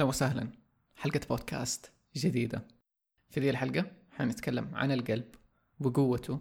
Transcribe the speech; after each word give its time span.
أهلا 0.00 0.08
وسهلا. 0.08 0.48
حلقة 0.96 1.20
بودكاست 1.28 1.92
جديدة. 2.16 2.64
في 3.30 3.40
ذي 3.40 3.50
الحلقة 3.50 3.92
حنتكلم 4.10 4.74
عن 4.74 4.92
القلب 4.92 5.34
وقوته. 5.80 6.40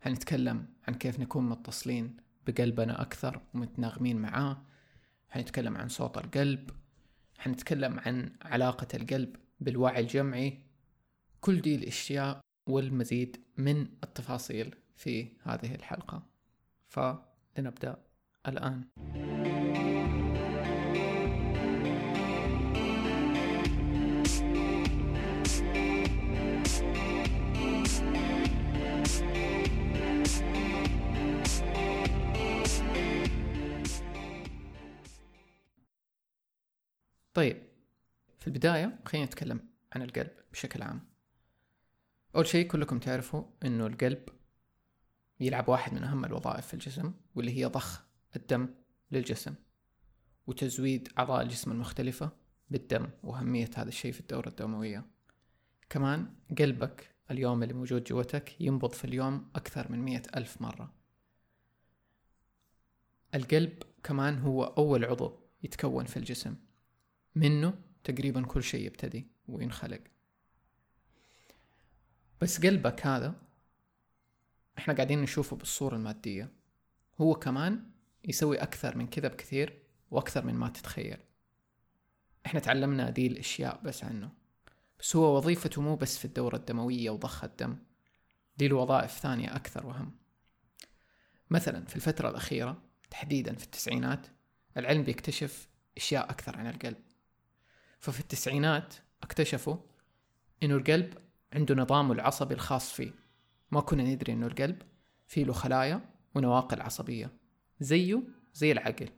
حنتكلم 0.00 0.66
عن 0.88 0.94
كيف 0.94 1.20
نكون 1.20 1.48
متصلين 1.48 2.16
بقلبنا 2.46 3.02
أكثر 3.02 3.40
ومتناغمين 3.54 4.16
معاه. 4.16 4.62
حنتكلم 5.30 5.76
عن 5.76 5.88
صوت 5.88 6.18
القلب. 6.18 6.70
حنتكلم 7.38 8.00
عن 8.00 8.32
علاقة 8.42 8.88
القلب 8.94 9.36
بالوعي 9.60 10.00
الجمعي. 10.00 10.58
كل 11.40 11.60
دي 11.60 11.74
الأشياء 11.74 12.40
والمزيد 12.68 13.36
من 13.58 13.86
التفاصيل 14.04 14.74
في 14.96 15.28
هذه 15.42 15.74
الحلقة. 15.74 16.22
فلنبدأ 16.88 17.96
الآن. 18.48 18.84
طيب 37.34 37.62
في 38.38 38.46
البداية 38.46 38.98
خلينا 39.04 39.26
نتكلم 39.26 39.60
عن 39.92 40.02
القلب 40.02 40.30
بشكل 40.52 40.82
عام. 40.82 41.00
أول 42.36 42.46
شيء 42.46 42.66
كلكم 42.66 42.98
تعرفوا 42.98 43.44
إنه 43.64 43.86
القلب 43.86 44.28
يلعب 45.40 45.68
واحد 45.68 45.94
من 45.94 46.04
أهم 46.04 46.24
الوظائف 46.24 46.66
في 46.66 46.74
الجسم 46.74 47.12
واللي 47.34 47.58
هي 47.58 47.64
ضخ 47.64 48.02
الدم 48.36 48.68
للجسم 49.10 49.54
وتزويد 50.46 51.08
أعضاء 51.18 51.42
الجسم 51.42 51.72
المختلفة 51.72 52.30
بالدم 52.70 53.08
وأهمية 53.22 53.70
هذا 53.76 53.88
الشيء 53.88 54.12
في 54.12 54.20
الدورة 54.20 54.48
الدموية. 54.48 55.06
كمان 55.90 56.34
قلبك 56.58 57.10
اليوم 57.30 57.62
اللي 57.62 57.74
موجود 57.74 58.04
جوتك 58.04 58.60
ينبض 58.60 58.92
في 58.92 59.04
اليوم 59.04 59.50
أكثر 59.56 59.92
من 59.92 59.98
مئة 59.98 60.22
ألف 60.36 60.62
مرة. 60.62 60.94
القلب 63.34 63.82
كمان 64.02 64.38
هو 64.38 64.64
أول 64.64 65.04
عضو 65.04 65.38
يتكون 65.62 66.04
في 66.04 66.16
الجسم. 66.16 66.56
منه 67.34 67.78
تقريبا 68.04 68.42
كل 68.46 68.62
شيء 68.62 68.86
يبتدي 68.86 69.26
وينخلق. 69.48 70.00
بس 72.40 72.66
قلبك 72.66 73.06
هذا 73.06 73.34
إحنا 74.78 74.94
قاعدين 74.94 75.22
نشوفه 75.22 75.56
بالصورة 75.56 75.96
المادية. 75.96 76.52
هو 77.20 77.34
كمان 77.34 77.90
يسوي 78.24 78.56
أكثر 78.56 78.96
من 78.96 79.06
كذا 79.06 79.28
بكثير 79.28 79.82
وأكثر 80.10 80.44
من 80.44 80.54
ما 80.54 80.68
تتخيل. 80.68 81.18
إحنا 82.46 82.60
تعلمنا 82.60 83.10
دي 83.10 83.26
الأشياء 83.26 83.80
بس 83.84 84.04
عنه. 84.04 84.30
بس 85.00 85.16
هو 85.16 85.36
وظيفته 85.36 85.82
مو 85.82 85.96
بس 85.96 86.18
في 86.18 86.24
الدورة 86.24 86.56
الدموية 86.56 87.10
وضخ 87.10 87.44
الدم. 87.44 87.76
دي 88.56 88.68
له 88.68 88.76
وظائف 88.76 89.10
ثانية 89.10 89.56
أكثر 89.56 89.86
وأهم 89.86 90.16
مثلا 91.50 91.84
في 91.84 91.96
الفترة 91.96 92.28
الأخيرة 92.28 92.82
تحديدا 93.10 93.54
في 93.54 93.64
التسعينات 93.64 94.26
العلم 94.76 95.02
بيكتشف 95.02 95.68
أشياء 95.96 96.30
أكثر 96.30 96.56
عن 96.56 96.66
القلب. 96.66 97.11
ففي 98.02 98.20
التسعينات 98.20 98.94
اكتشفوا 99.22 99.76
إنه 100.62 100.74
القلب 100.74 101.14
عنده 101.52 101.74
نظامه 101.74 102.12
العصبي 102.12 102.54
الخاص 102.54 102.92
فيه. 102.92 103.14
ما 103.70 103.80
كنا 103.80 104.02
ندري 104.02 104.32
إنه 104.32 104.46
القلب 104.46 104.82
فيه 105.26 105.44
له 105.44 105.52
خلايا 105.52 106.00
ونواقل 106.34 106.80
عصبية. 106.80 107.30
زيه 107.80 108.22
زي 108.54 108.72
العقل. 108.72 109.08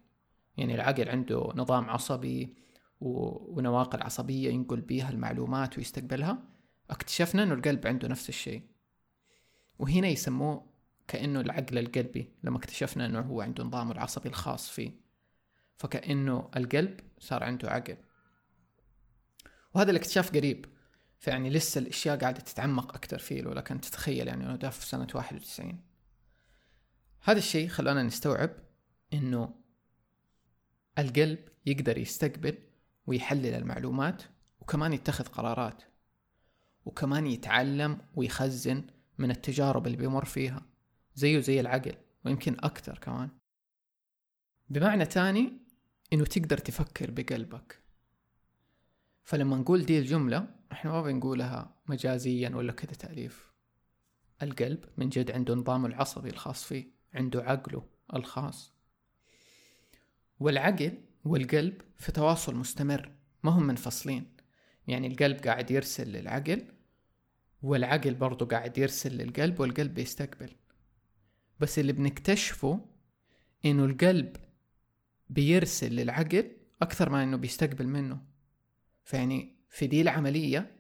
يعني 0.57 0.75
العقل 0.75 1.09
عنده 1.09 1.53
نظام 1.55 1.91
عصبي 1.91 2.57
ونواقل 3.01 4.03
عصبية 4.03 4.51
ينقل 4.51 4.81
بيها 4.81 5.11
المعلومات 5.11 5.79
ويستقبلها. 5.79 6.39
اكتشفنا 6.91 7.43
إنه 7.43 7.55
القلب 7.55 7.87
عنده 7.87 8.09
نفس 8.09 8.29
الشيء. 8.29 8.63
وهنا 9.79 10.09
يسموه 10.09 10.67
كأنه 11.09 11.41
العقل 11.41 11.79
القلبي 11.79 12.33
لما 12.43 12.59
اكتشفنا 12.59 13.07
إنه 13.07 13.21
هو 13.21 13.41
عنده 13.41 13.65
نظامه 13.65 13.93
العصبي 13.93 14.29
الخاص 14.29 14.71
فيه. 14.71 14.91
فكأنه 15.77 16.51
القلب 16.57 17.01
صار 17.19 17.45
عنده 17.45 17.71
عقل. 17.71 17.97
وهذا 19.75 19.91
الاكتشاف 19.91 20.37
قريب. 20.37 20.67
فيعني 21.25 21.51
لسه 21.51 21.79
الأشياء 21.79 22.19
قاعدة 22.19 22.41
تتعمق 22.41 22.95
أكثر 22.95 23.19
فيه 23.19 23.43
لو 23.43 23.53
لكن 23.53 23.81
تتخيل 23.81 24.29
يعني 24.29 24.45
إنه 24.45 24.71
في 24.71 24.87
سنة 24.87 25.07
91 25.15 25.81
هذا 27.23 27.39
الشيء 27.39 27.69
خلانا 27.69 28.03
نستوعب 28.03 28.51
إنه 29.13 29.55
القلب 30.99 31.39
يقدر 31.67 31.99
يستقبل 31.99 32.59
ويحلل 33.07 33.55
المعلومات 33.55 34.23
وكمان 34.61 34.93
يتخذ 34.93 35.25
قرارات 35.25 35.83
وكمان 36.85 37.27
يتعلم 37.27 37.99
ويخزن 38.15 38.87
من 39.19 39.31
التجارب 39.31 39.87
اللي 39.87 39.97
بيمر 39.97 40.25
فيها 40.25 40.67
زيه 41.15 41.41
زي 41.41 41.61
العقل 41.61 41.95
ويمكن 42.25 42.57
أكتر 42.61 42.99
كمان. 42.99 43.29
بمعنى 44.69 45.07
تاني 45.07 45.53
إنه 46.13 46.25
تقدر 46.25 46.59
تفكر 46.59 47.11
بقلبك. 47.11 47.84
فلما 49.25 49.57
نقول 49.57 49.85
دي 49.85 49.99
الجملة 49.99 50.49
إحنا 50.73 50.91
ما 50.91 51.03
بنقولها 51.03 51.75
مجازيا 51.87 52.49
ولا 52.49 52.73
كذا 52.73 52.93
تأليف. 52.93 53.53
القلب 54.43 54.85
من 54.97 55.09
جد 55.09 55.31
عنده 55.31 55.55
نظامه 55.55 55.87
العصبي 55.87 56.31
الخاص 56.31 56.65
فيه 56.65 56.87
عنده 57.15 57.43
عقله 57.43 57.87
الخاص. 58.15 58.75
والعقل 60.41 60.99
والقلب 61.25 61.81
في 61.97 62.13
تواصل 62.13 62.55
مستمر 62.55 63.13
ما 63.43 63.51
هم 63.51 63.63
منفصلين. 63.63 64.37
يعني 64.87 65.07
القلب 65.07 65.37
قاعد 65.37 65.71
يرسل 65.71 66.09
للعقل 66.13 66.65
والعقل 67.63 68.15
برضو 68.15 68.45
قاعد 68.45 68.79
يرسل 68.79 69.17
للقلب 69.17 69.61
والقلب 69.61 69.95
بيستقبل. 69.95 70.51
بس 71.61 71.79
اللي 71.79 71.93
بنكتشفه 71.93 72.81
إنه 73.65 73.85
القلب 73.85 74.37
بيرسل 75.31 75.93
للعقل 75.93 76.51
أكثر 76.83 77.11
ما 77.11 77.23
إنه 77.23 77.37
بيستقبل 77.37 77.87
منه. 77.87 78.34
فيعني 79.05 79.57
في 79.71 79.87
دي 79.87 80.01
العملية 80.01 80.77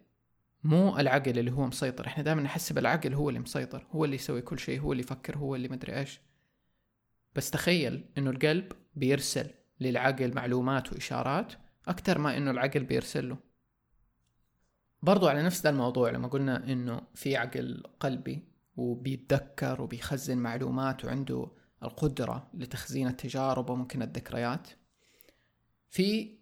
مو 0.64 0.98
العقل 0.98 1.38
اللي 1.38 1.52
هو 1.52 1.66
مسيطر. 1.66 2.06
إحنا 2.06 2.22
دائما 2.24 2.42
نحسب 2.42 2.78
العقل 2.78 3.14
هو 3.14 3.28
اللي 3.28 3.40
مسيطر 3.40 3.86
هو 3.90 4.04
اللي 4.04 4.16
يسوي 4.16 4.42
كل 4.42 4.58
شيء 4.58 4.80
هو 4.80 4.92
اللي 4.92 5.02
يفكر 5.02 5.36
هو 5.36 5.54
اللي 5.54 5.68
مدري 5.68 5.98
إيش. 5.98 6.20
بس 7.34 7.50
تخيل 7.50 8.04
إنه 8.18 8.30
القلب 8.30 8.72
بيرسل 8.94 9.50
للعقل 9.80 10.34
معلومات 10.34 10.92
وإشارات 10.92 11.52
أكثر 11.88 12.18
ما 12.18 12.36
إنه 12.36 12.50
العقل 12.50 12.84
بيرسل 12.84 13.28
له. 13.28 13.36
برضو 15.02 15.28
على 15.28 15.42
نفس 15.42 15.62
ذا 15.62 15.70
الموضوع 15.70 16.10
لما 16.10 16.28
قلنا 16.28 16.72
إنه 16.72 17.00
في 17.14 17.36
عقل 17.36 17.82
قلبي 18.00 18.42
وبيتذكر 18.76 19.82
وبيخزن 19.82 20.38
معلومات 20.38 21.04
وعنده 21.04 21.50
القدرة 21.82 22.50
لتخزين 22.54 23.06
التجارب 23.06 23.70
وممكن 23.70 24.02
الذكريات 24.02 24.68
في 25.88 26.38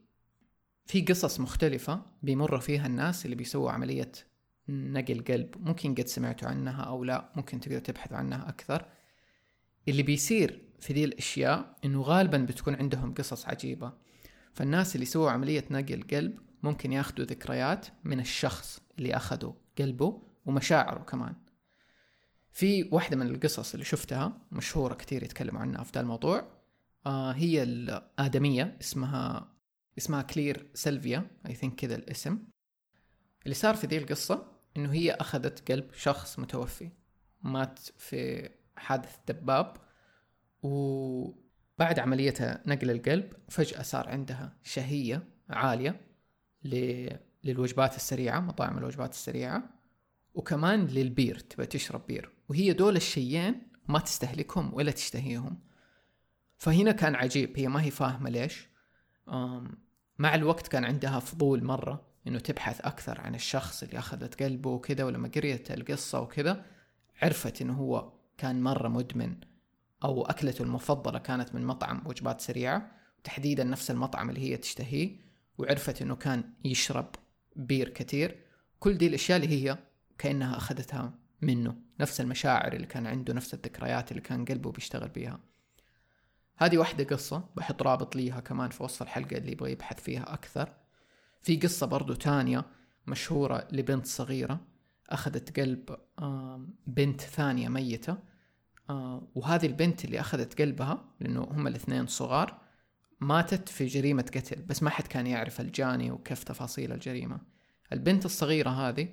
في 0.87 1.01
قصص 1.01 1.41
مختلفة 1.41 2.03
بيمر 2.23 2.61
فيها 2.61 2.87
الناس 2.87 3.25
اللي 3.25 3.37
بيسووا 3.37 3.71
عملية 3.71 4.13
نقل 4.69 5.25
قلب. 5.29 5.55
ممكن 5.61 5.95
قد 5.95 6.07
سمعتوا 6.07 6.49
عنها 6.49 6.83
أو 6.83 7.05
لا 7.05 7.33
ممكن 7.37 7.61
تقدروا 7.61 7.81
تبحثوا 7.81 8.17
عنها 8.17 8.49
أكثر. 8.49 8.85
اللي 9.89 10.03
بيصير 10.03 10.63
في 10.81 10.93
ذي 10.93 11.05
الأشياء 11.05 11.77
إنه 11.85 12.03
غالبا 12.03 12.39
بتكون 12.39 12.75
عندهم 12.75 13.15
قصص 13.15 13.49
عجيبة. 13.49 13.93
فالناس 14.55 14.95
اللي 14.95 15.07
سووا 15.07 15.31
عملية 15.31 15.65
نقل 15.71 16.03
قلب 16.03 16.39
ممكن 16.63 16.93
ياخذوا 16.93 17.27
ذكريات 17.27 17.87
من 18.05 18.21
الشخص 18.21 18.81
اللي 18.99 19.17
أخذوا 19.17 19.53
قلبه 19.79 20.23
ومشاعره 20.47 20.99
كمان. 20.99 21.35
في 22.53 22.89
واحدة 22.93 23.17
من 23.17 23.27
القصص 23.27 23.73
اللي 23.73 23.85
شفتها 23.85 24.39
مشهورة 24.53 24.95
كثير 24.95 25.23
يتكلموا 25.23 25.61
عنها 25.61 25.85
في 25.85 25.93
ذا 25.95 26.01
الموضوع 26.01 26.49
آه 27.07 27.33
هي 27.33 27.63
لآدمية 27.63 28.77
اسمها 28.81 29.52
اسمها 29.99 30.23
كلير 30.23 30.67
سيلفيا 30.75 31.31
I 31.47 31.55
think 31.55 31.75
كذا 31.75 31.95
الاسم. 31.95 32.39
اللي 33.45 33.55
صار 33.55 33.75
في 33.75 33.87
ذي 33.87 33.99
القصة 33.99 34.53
إنه 34.77 34.93
هي 34.93 35.11
أخذت 35.11 35.73
قلب 35.73 35.93
شخص 35.93 36.39
متوفي. 36.39 36.91
مات 37.43 37.79
في 37.79 38.51
حادث 38.77 39.17
دباب 39.29 39.77
وبعد 40.63 41.99
عملية 41.99 42.63
نقل 42.67 42.91
القلب 42.91 43.33
فجأة 43.49 43.83
صار 43.83 44.09
عندها 44.09 44.57
شهية 44.63 45.29
عالية 45.51 46.01
للوجبات 47.45 47.97
السريعة 47.97 48.41
مطاعم 48.41 48.79
الوجبات 48.79 49.13
السريعة 49.13 49.71
وكمان 50.35 50.87
للبير 50.87 51.39
تبى 51.39 51.67
تشرب 51.67 52.07
بير. 52.07 52.33
وهي 52.49 52.73
دول 52.73 52.97
الشيئين 52.97 53.63
ما 53.89 53.99
تستهلكهم 53.99 54.75
ولا 54.75 54.91
تشتهيهم. 54.91 55.61
فهنا 56.59 56.93
كان 56.93 57.15
عجيب 57.15 57.59
هي 57.59 57.69
ما 57.69 57.83
هي 57.83 57.91
فاهمة 57.91 58.31
ليش. 58.31 58.69
مع 60.19 60.35
الوقت 60.35 60.69
كان 60.69 60.85
عندها 60.85 61.19
فضول 61.21 61.65
مرة 61.65 62.07
إنه 62.27 62.39
تبحث 62.39 62.81
أكثر 62.81 63.21
عن 63.21 63.35
الشخص 63.35 63.83
اللي 63.83 63.99
أخذت 63.99 64.43
قلبه 64.43 64.71
وكذا 64.71 65.05
ولما 65.05 65.31
قريت 65.35 65.71
القصة 65.71 66.21
وكذا 66.21 66.65
عرفت 67.23 67.63
إنه 67.63 67.73
هو 67.73 68.13
كان 68.39 68.63
مرة 68.63 68.89
مدمن 68.89 69.37
أو 70.05 70.25
أكلته 70.27 70.63
المفضلة 70.63 71.19
كانت 71.19 71.55
من 71.55 71.67
مطعم 71.67 72.03
وجبات 72.07 72.41
سريعة 72.41 72.91
تحديدا 73.25 73.65
نفس 73.65 73.91
المطعم 73.91 74.31
اللي 74.31 74.41
هي 74.41 74.57
تشتهيه 74.57 75.17
وعرفت 75.59 76.03
إنه 76.03 76.17
كان 76.17 76.45
يشرب 76.65 77.07
بير 77.57 77.89
كثير 77.89 78.37
كل 78.79 78.99
دي 78.99 79.07
الأشياء 79.07 79.39
اللي 79.39 79.65
هي 79.65 79.79
كأنها 80.19 80.57
أخذتها 80.57 81.15
منه 81.43 81.77
نفس 82.01 82.21
المشاعر 82.21 82.73
اللي 82.73 82.87
كان 82.87 83.07
عنده 83.07 83.35
نفس 83.35 83.55
الذكريات 83.55 84.11
اللي 84.11 84.23
كان 84.23 84.45
قلبه 84.45 84.73
بيشتغل 84.73 85.09
بيها. 85.09 85.41
هذه 86.57 86.79
واحدة 86.79 87.05
قصة 87.05 87.45
بحط 87.57 87.83
رابط 87.83 88.17
ليها 88.17 88.41
كمان 88.41 88.71
في 88.71 88.83
وسط 88.83 89.03
الحلقة 89.03 89.37
اللي 89.37 89.53
يبغى 89.53 89.73
يبحث 89.73 90.01
فيها 90.01 90.35
أكثر. 90.35 90.73
في 91.41 91.57
قصة 91.57 91.87
برضو 91.87 92.15
تانية 92.15 92.65
مشهورة 93.07 93.69
لبنت 93.73 94.07
صغيرة 94.07 94.61
أخذت 95.11 95.61
قلب 95.61 95.97
بنت 96.87 97.21
ثانية 97.21 97.69
ميتة. 97.69 98.17
وهذه 99.35 99.67
البنت 99.67 100.05
اللي 100.05 100.21
أخذت 100.21 100.61
قلبها 100.61 101.05
لأنه 101.21 101.43
هم 101.43 101.67
الاثنين 101.67 102.07
صغار 102.07 102.61
ماتت 103.21 103.69
في 103.69 103.87
جريمة 103.87 104.23
قتل 104.23 104.63
بس 104.63 104.83
ما 104.83 104.91
حد 104.91 105.07
كان 105.07 105.27
يعرف 105.27 105.61
الجاني 105.61 106.11
وكيف 106.11 106.45
تفاصيل 106.45 106.93
الجريمة. 106.93 107.41
البنت 107.93 108.25
الصغيرة 108.25 108.71
هذه 108.71 109.09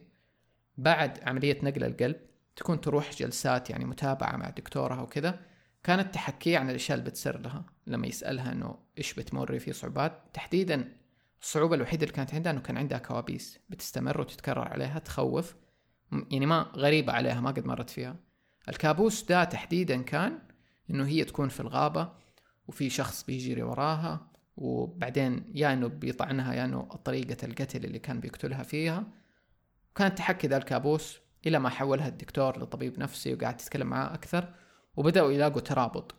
بعد 0.78 1.20
عملية 1.24 1.60
نقل 1.64 1.84
القلب 1.84 2.16
تكون 2.56 2.82
تروح 2.82 3.12
جلسات 3.14 3.70
يعني 3.70 3.86
متابعة 3.86 4.38
مع 4.38 4.50
دكتورها 4.50 5.02
وكذا 5.02 5.40
كانت 5.84 6.14
تحكي 6.14 6.56
عن 6.56 6.70
الأشياء 6.70 6.98
اللي 6.98 7.10
بتصير 7.10 7.40
لها 7.40 7.66
لما 7.88 8.08
يسألها 8.08 8.52
إنه 8.52 8.78
إيش 8.98 9.14
بتمر 9.14 9.60
في 9.60 9.74
صعوبات. 9.74 10.22
تحديدا 10.34 10.96
الصعوبة 11.42 11.76
الوحيدة 11.76 12.04
اللي 12.04 12.16
كانت 12.16 12.34
عندها 12.34 12.52
إنه 12.52 12.62
كان 12.62 12.78
عندها 12.78 12.98
كوابيس 12.98 13.60
بتستمر 13.70 14.22
وتتكرر 14.22 14.68
عليها 14.68 15.00
تخوف 15.00 15.56
يعني 16.32 16.46
ما 16.46 16.72
غريبة 16.76 17.14
عليها 17.14 17.42
ما 17.42 17.52
قد 17.52 17.66
مرت 17.66 17.90
فيها. 17.90 18.16
الكابوس 18.70 19.24
ده 19.24 19.44
تحديدا 19.44 20.02
كان 20.02 20.40
إنه 20.90 21.08
هي 21.08 21.24
تكون 21.24 21.50
في 21.50 21.60
الغابة 21.60 22.12
وفي 22.68 22.90
شخص 22.90 23.24
بيجري 23.24 23.64
وراها 23.64 24.28
وبعدين 24.58 25.52
يا 25.56 25.74
إنه 25.74 25.88
بيطعنها 25.88 26.54
يا 26.54 26.66
إنه 26.66 26.82
طريقة 26.82 27.46
القتل 27.46 27.86
اللي 27.86 28.00
كان 28.00 28.20
بيقتلها 28.20 28.64
فيها. 28.64 29.04
كانت 29.96 30.18
تحكي 30.18 30.48
ذا 30.48 30.58
الكابوس 30.58 31.20
إلى 31.48 31.60
ما 31.60 31.70
حولها 31.70 32.08
الدكتور 32.08 32.60
لطبيب 32.60 33.00
نفسي 33.00 33.34
وقاعد 33.34 33.58
تتكلم 33.58 33.88
معاه 33.88 34.14
أكثر. 34.14 34.54
وبدأوا 34.96 35.32
يلاقوا 35.32 35.62
ترابط. 35.62 36.16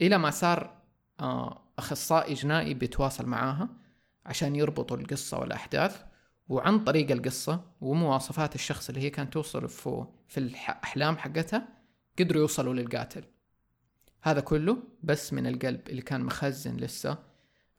إلى 0.00 0.18
ما 0.18 0.30
صار 0.30 0.78
آه، 1.20 1.62
أخصائي 1.78 2.34
جنائي 2.34 2.74
بيتواصل 2.74 3.26
معاها 3.26 3.68
عشان 4.26 4.56
يربطوا 4.56 4.96
القصة 4.96 5.38
والأحداث 5.38 6.04
وعن 6.48 6.84
طريق 6.84 7.10
القصة 7.10 7.64
ومواصفات 7.80 8.54
الشخص 8.54 8.88
اللي 8.88 9.00
هي 9.00 9.10
كانت 9.10 9.32
توصل 9.32 9.68
في 10.28 10.38
الأحلام 10.38 11.18
حقتها 11.18 11.68
قدروا 12.18 12.40
يوصلوا 12.40 12.74
للقاتل. 12.74 13.24
هذا 14.22 14.40
كله 14.40 14.82
بس 15.02 15.32
من 15.32 15.46
القلب 15.46 15.88
اللي 15.88 16.02
كان 16.02 16.20
مخزن 16.24 16.76
لسه 16.76 17.18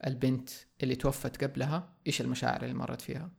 البنت 0.06 0.50
اللي 0.82 0.94
توفت 0.94 1.44
قبلها 1.44 1.92
إيش 2.06 2.20
المشاعر 2.20 2.62
اللي 2.62 2.74
مرت 2.74 3.00
فيها. 3.00 3.30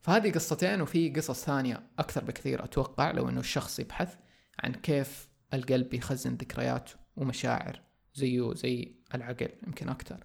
فهذه 0.00 0.32
قصتين 0.32 0.80
وفي 0.80 1.10
قصص 1.10 1.44
ثانية 1.44 1.82
أكثر 1.98 2.24
بكثير 2.24 2.64
أتوقع 2.64 3.10
لو 3.10 3.28
إنه 3.28 3.40
الشخص 3.40 3.78
يبحث 3.78 4.16
عن 4.64 4.72
كيف 4.72 5.28
القلب 5.54 5.94
يخزن 5.94 6.34
ذكريات 6.34 6.90
ومشاعر 7.16 7.82
زيه 8.14 8.54
زي 8.54 8.94
العقل 9.14 9.48
يمكن 9.66 9.88
أكثر 9.88 10.24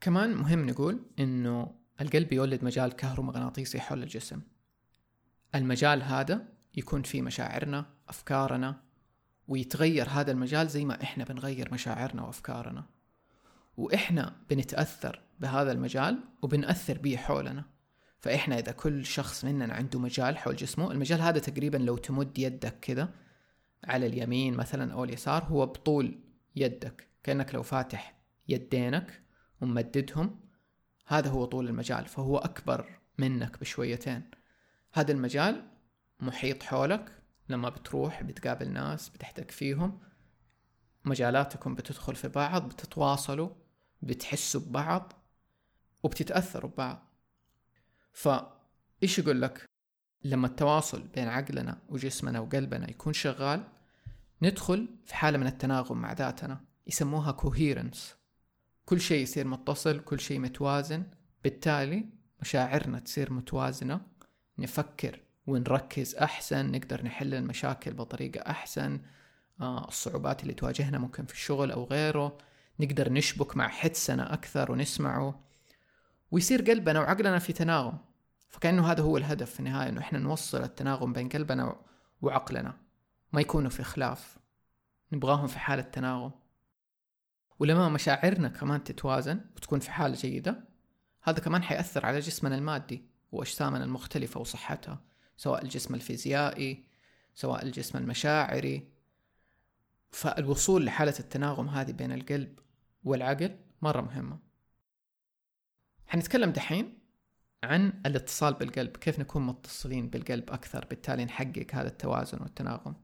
كمان 0.00 0.34
مهم 0.34 0.66
نقول 0.66 1.00
إنه 1.18 1.74
القلب 2.00 2.32
يولد 2.32 2.64
مجال 2.64 2.92
كهرومغناطيسي 2.92 3.80
حول 3.80 4.02
الجسم. 4.02 4.40
المجال 5.54 6.02
هذا 6.02 6.48
يكون 6.76 7.02
فيه 7.02 7.22
مشاعرنا 7.22 7.86
أفكارنا 8.08 8.82
ويتغير 9.48 10.08
هذا 10.08 10.32
المجال 10.32 10.68
زي 10.68 10.84
ما 10.84 11.02
إحنا 11.02 11.24
بنغير 11.24 11.74
مشاعرنا 11.74 12.22
وأفكارنا. 12.22 12.84
وإحنا 13.76 14.36
بنتأثر 14.50 15.22
بهذا 15.40 15.72
المجال 15.72 16.18
وبنأثر 16.42 16.98
به 16.98 17.16
حولنا. 17.16 17.64
فإحنا 18.18 18.58
إذا 18.58 18.72
كل 18.72 19.06
شخص 19.06 19.44
مننا 19.44 19.74
عنده 19.74 19.98
مجال 19.98 20.38
حول 20.38 20.56
جسمه 20.56 20.92
المجال 20.92 21.20
هذا 21.20 21.38
تقريبا 21.38 21.76
لو 21.76 21.96
تمد 21.96 22.38
يدك 22.38 22.80
كذا 22.80 23.08
على 23.84 24.06
اليمين 24.06 24.54
مثلا 24.54 24.92
أو 24.92 25.04
اليسار 25.04 25.44
هو 25.44 25.66
بطول 25.66 26.18
يدك 26.56 27.08
كأنك 27.22 27.54
لو 27.54 27.62
فاتح 27.62 28.20
يدينك 28.48 29.22
وممددهم 29.60 30.40
هذا 31.06 31.30
هو 31.30 31.44
طول 31.44 31.68
المجال 31.68 32.06
فهو 32.06 32.38
أكبر 32.38 33.00
منك 33.18 33.60
بشويتين. 33.60 34.30
هذا 34.92 35.12
المجال 35.12 35.66
محيط 36.20 36.62
حولك 36.62 37.22
لما 37.48 37.68
بتروح 37.68 38.22
بتقابل 38.22 38.70
ناس 38.72 39.08
بتحتك 39.08 39.50
فيهم 39.50 40.00
مجالاتكم 41.04 41.74
بتدخل 41.74 42.14
في 42.16 42.28
بعض 42.28 42.68
بتتواصلوا 42.68 43.50
بتحسوا 44.02 44.60
ببعض 44.60 45.12
وبتتأثروا 46.02 46.70
ببعض. 46.70 47.06
فإيش 48.12 49.18
يقول 49.18 49.42
لك 49.42 49.69
لما 50.24 50.46
التواصل 50.46 51.02
بين 51.14 51.28
عقلنا 51.28 51.78
وجسمنا 51.88 52.40
وقلبنا 52.40 52.90
يكون 52.90 53.12
شغال 53.12 53.62
ندخل 54.42 54.88
في 55.04 55.14
حالة 55.14 55.38
من 55.38 55.46
التناغم 55.46 55.98
مع 55.98 56.12
ذاتنا 56.12 56.60
يسموها 56.86 57.36
coherence. 57.40 57.98
كل 58.84 59.00
شيء 59.00 59.22
يصير 59.22 59.46
متصل 59.46 60.00
كل 60.00 60.20
شيء 60.20 60.38
متوازن. 60.38 61.04
بالتالي 61.44 62.06
مشاعرنا 62.40 62.98
تصير 62.98 63.32
متوازنة. 63.32 64.00
نفكر 64.58 65.20
ونركز 65.46 66.14
أحسن 66.14 66.70
نقدر 66.70 67.04
نحل 67.04 67.34
المشاكل 67.34 67.92
بطريقة 67.92 68.50
أحسن. 68.50 69.00
آه 69.60 69.88
الصعوبات 69.88 70.42
اللي 70.42 70.54
تواجهنا 70.54 70.98
ممكن 70.98 71.26
في 71.26 71.32
الشغل 71.32 71.70
أو 71.70 71.84
غيره. 71.84 72.38
نقدر 72.80 73.12
نشبك 73.12 73.56
مع 73.56 73.68
حدسنا 73.68 74.34
أكثر 74.34 74.72
ونسمعه. 74.72 75.40
ويصير 76.30 76.62
قلبنا 76.62 77.00
وعقلنا 77.00 77.38
في 77.38 77.52
تناغم. 77.52 77.98
فكأنه 78.50 78.90
هذا 78.92 79.02
هو 79.02 79.16
الهدف 79.16 79.50
في 79.50 79.60
النهاية 79.60 79.88
إنه 79.88 80.00
إحنا 80.00 80.18
نوصل 80.18 80.62
التناغم 80.62 81.12
بين 81.12 81.28
قلبنا 81.28 81.76
وعقلنا. 82.22 82.76
ما 83.32 83.40
يكونوا 83.40 83.70
في 83.70 83.82
خلاف. 83.82 84.38
نبغاهم 85.12 85.46
في 85.46 85.58
حالة 85.58 85.82
تناغم. 85.82 86.32
ولما 87.58 87.88
مشاعرنا 87.88 88.48
كمان 88.48 88.84
تتوازن 88.84 89.40
وتكون 89.56 89.80
في 89.80 89.90
حالة 89.90 90.14
جيدة 90.14 90.64
هذا 91.22 91.40
كمان 91.40 91.62
حيأثر 91.62 92.06
على 92.06 92.20
جسمنا 92.20 92.54
المادي 92.54 93.04
وأجسامنا 93.32 93.84
المختلفة 93.84 94.40
وصحتها 94.40 95.00
سواء 95.36 95.62
الجسم 95.62 95.94
الفيزيائي 95.94 96.84
سواء 97.34 97.64
الجسم 97.64 97.98
المشاعري. 97.98 98.92
فالوصول 100.10 100.84
لحالة 100.84 101.14
التناغم 101.20 101.68
هذه 101.68 101.92
بين 101.92 102.12
القلب 102.12 102.58
والعقل 103.04 103.58
مرة 103.82 104.00
مهمة. 104.00 104.38
حنتكلم 106.06 106.50
دحين 106.50 106.99
عن 107.64 108.02
الاتصال 108.06 108.54
بالقلب 108.54 108.96
كيف 108.96 109.18
نكون 109.18 109.46
متصلين 109.46 110.10
بالقلب 110.10 110.50
أكثر 110.50 110.84
بالتالي 110.84 111.24
نحقق 111.24 111.66
هذا 111.72 111.88
التوازن 111.88 112.38
والتناغم. 112.42 112.94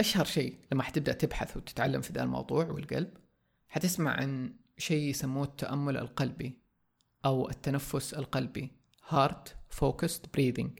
أشهر 0.00 0.24
شيء 0.24 0.58
لما 0.72 0.82
حتبدأ 0.82 1.12
تبحث 1.12 1.56
وتتعلم 1.56 2.00
في 2.00 2.12
ذا 2.12 2.22
الموضوع 2.22 2.66
والقلب 2.66 3.16
حتسمع 3.68 4.10
عن 4.10 4.56
شيء 4.78 5.10
يسموه 5.10 5.44
التأمل 5.44 5.96
القلبي 5.96 6.58
أو 7.24 7.50
التنفس 7.50 8.14
القلبي 8.14 8.70
Heart 9.10 9.48
Focused 9.80 10.26
Breathing. 10.36 10.70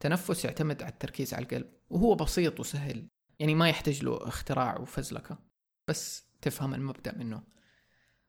تنفس 0.00 0.44
يعتمد 0.44 0.82
على 0.82 0.92
التركيز 0.92 1.34
على 1.34 1.42
القلب 1.42 1.66
وهو 1.90 2.14
بسيط 2.14 2.60
وسهل 2.60 3.08
يعني 3.38 3.54
ما 3.54 3.68
يحتاج 3.68 4.04
له 4.04 4.28
اختراع 4.28 4.78
وفزلكة 4.78 5.38
بس 5.88 6.28
تفهم 6.42 6.74
المبدأ 6.74 7.18
منه. 7.18 7.42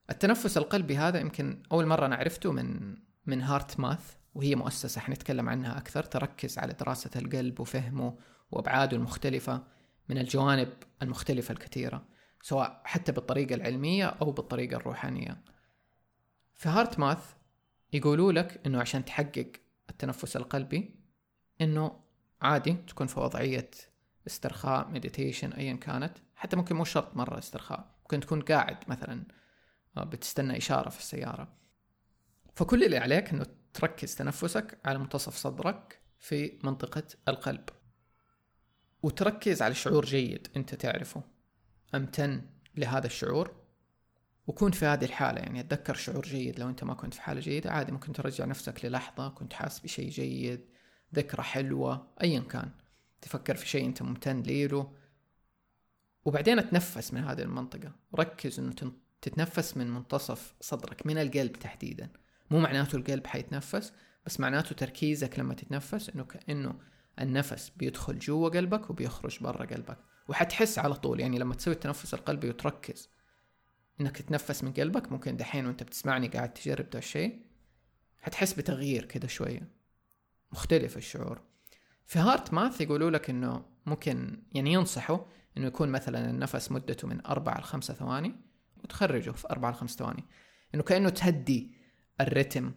التنفس 0.09 0.57
القلبي 0.57 0.97
هذا 0.97 1.19
يمكن 1.19 1.63
أول 1.71 1.85
مرة 1.85 2.05
أنا 2.05 2.15
عرفته 2.15 2.51
من 2.51 2.97
من 3.27 3.41
هارت 3.41 3.79
ماث 3.79 4.15
وهي 4.35 4.55
مؤسسة 4.55 5.01
حنتكلم 5.01 5.49
عنها 5.49 5.77
أكثر 5.77 6.03
تركز 6.03 6.57
على 6.57 6.73
دراسة 6.73 7.09
القلب 7.15 7.59
وفهمه 7.59 8.17
وأبعاده 8.51 8.97
المختلفة 8.97 9.63
من 10.09 10.17
الجوانب 10.17 10.69
المختلفة 11.01 11.51
الكثيرة 11.51 12.05
سواء 12.41 12.81
حتى 12.85 13.11
بالطريقة 13.11 13.55
العلمية 13.55 14.05
أو 14.05 14.31
بالطريقة 14.31 14.77
الروحانية. 14.77 15.41
في 16.55 16.69
HeartMath 16.69 17.33
يقولوا 17.93 18.31
لك 18.31 18.61
إنه 18.65 18.79
عشان 18.79 19.05
تحقق 19.05 19.51
التنفس 19.89 20.37
القلبي 20.37 20.95
إنه 21.61 21.99
عادي 22.41 22.73
تكون 22.73 23.07
في 23.07 23.19
وضعية 23.19 23.71
استرخاء 24.27 24.87
meditation 24.87 25.53
أيا 25.53 25.73
كانت 25.73 26.17
حتى 26.35 26.55
ممكن 26.55 26.75
مو 26.75 26.83
شرط 26.83 27.15
مرة 27.15 27.37
استرخاء 27.37 27.95
ممكن 28.01 28.19
تكون 28.19 28.41
قاعد 28.41 28.77
مثلا 28.87 29.23
آه، 29.97 30.03
بتستنى 30.03 30.57
إشارة 30.57 30.89
في 30.89 30.99
السيارة. 30.99 31.47
فكل 32.57 32.83
اللي 32.83 32.97
عليك 32.97 33.29
إنه 33.29 33.45
تركز 33.73 34.15
تنفسك 34.15 34.77
على 34.85 34.99
منتصف 34.99 35.35
صدرك 35.35 36.01
في 36.19 36.59
منطقة 36.63 37.03
القلب. 37.27 37.69
وتركز 39.03 39.61
على 39.61 39.73
شعور 39.73 40.05
جيد 40.05 40.47
أنت 40.55 40.75
تعرفه. 40.75 41.23
أمتن 41.95 42.41
لهذا 42.75 43.05
الشعور. 43.07 43.55
وكون 44.47 44.71
في 44.71 44.85
هذه 44.85 45.05
الحالة 45.05 45.39
يعني 45.39 45.59
أتذكر 45.59 45.93
شعور 45.93 46.25
جيد 46.25 46.59
لو 46.59 46.69
أنت 46.69 46.83
ما 46.83 46.93
كنت 46.93 47.13
في 47.13 47.21
حالة 47.21 47.39
جيدة 47.39 47.71
عادي 47.71 47.91
ممكن 47.91 48.13
ترجع 48.13 48.45
نفسك 48.45 48.85
للحظة 48.85 49.29
كنت 49.29 49.53
حاس 49.53 49.79
بشيء 49.79 50.09
جيد 50.09 50.65
ذكرى 51.15 51.43
حلوة 51.43 52.07
ايا 52.23 52.39
كان. 52.39 52.71
تفكر 53.21 53.55
في 53.55 53.67
شيء 53.67 53.85
أنت 53.85 54.01
ممتن 54.01 54.43
له 54.43 54.93
وبعدين 56.25 56.59
أتنفس 56.59 57.13
من 57.13 57.23
هذه 57.23 57.41
المنطقة. 57.41 57.91
ركز 58.15 58.59
إنه 58.59 58.73
تتنفس 59.21 59.77
من 59.77 59.91
منتصف 59.91 60.55
صدرك 60.61 61.05
من 61.05 61.17
القلب 61.17 61.51
تحديدا. 61.51 62.09
مو 62.51 62.59
معناته 62.59 62.95
القلب 62.95 63.27
حيتنفس 63.27 63.93
بس 64.25 64.39
معناته 64.39 64.75
تركيزك 64.75 65.39
لما 65.39 65.53
تتنفس 65.53 66.09
إنه 66.09 66.23
كانه 66.23 66.79
النفس 67.21 67.71
بيدخل 67.77 68.19
جوا 68.19 68.49
قلبك 68.49 68.89
وبيخرج 68.89 69.39
برا 69.39 69.65
قلبك. 69.65 69.97
وحتحس 70.27 70.79
على 70.79 70.95
طول 70.95 71.19
يعني 71.19 71.39
لما 71.39 71.55
تسوي 71.55 71.73
التنفس 71.73 72.13
القلبي 72.13 72.49
وتركز 72.49 73.09
إنك 74.01 74.17
تتنفس 74.17 74.63
من 74.63 74.73
قلبك 74.73 75.11
ممكن 75.11 75.37
دحين 75.37 75.65
وأنت 75.65 75.83
بتسمعني 75.83 76.27
قاعد 76.27 76.53
تجرب 76.53 76.89
ده 76.89 76.99
الشيء 76.99 77.41
حتحس 78.19 78.53
بتغيير 78.53 79.05
كده 79.05 79.27
شوية. 79.27 79.71
مختلف 80.51 80.97
الشعور. 80.97 81.41
في 82.05 82.19
هارت 82.19 82.53
ماث 82.53 82.81
يقولوا 82.81 83.09
لك 83.09 83.29
إنه 83.29 83.65
ممكن 83.85 84.43
يعني 84.51 84.73
ينصحوا 84.73 85.19
إنه 85.57 85.67
يكون 85.67 85.89
مثلا 85.89 86.29
النفس 86.29 86.71
مدته 86.71 87.07
من 87.07 87.25
أربعة 87.25 87.59
لخمسة 87.59 87.93
ثواني 87.93 88.35
وتخرجه 88.77 89.31
في 89.31 89.49
أربعة 89.49 89.71
لخمس 89.71 89.95
ثواني. 89.95 90.25
إنه 90.75 90.83
كأنه 90.83 91.09
تهدي 91.09 91.76
الرتم 92.21 92.71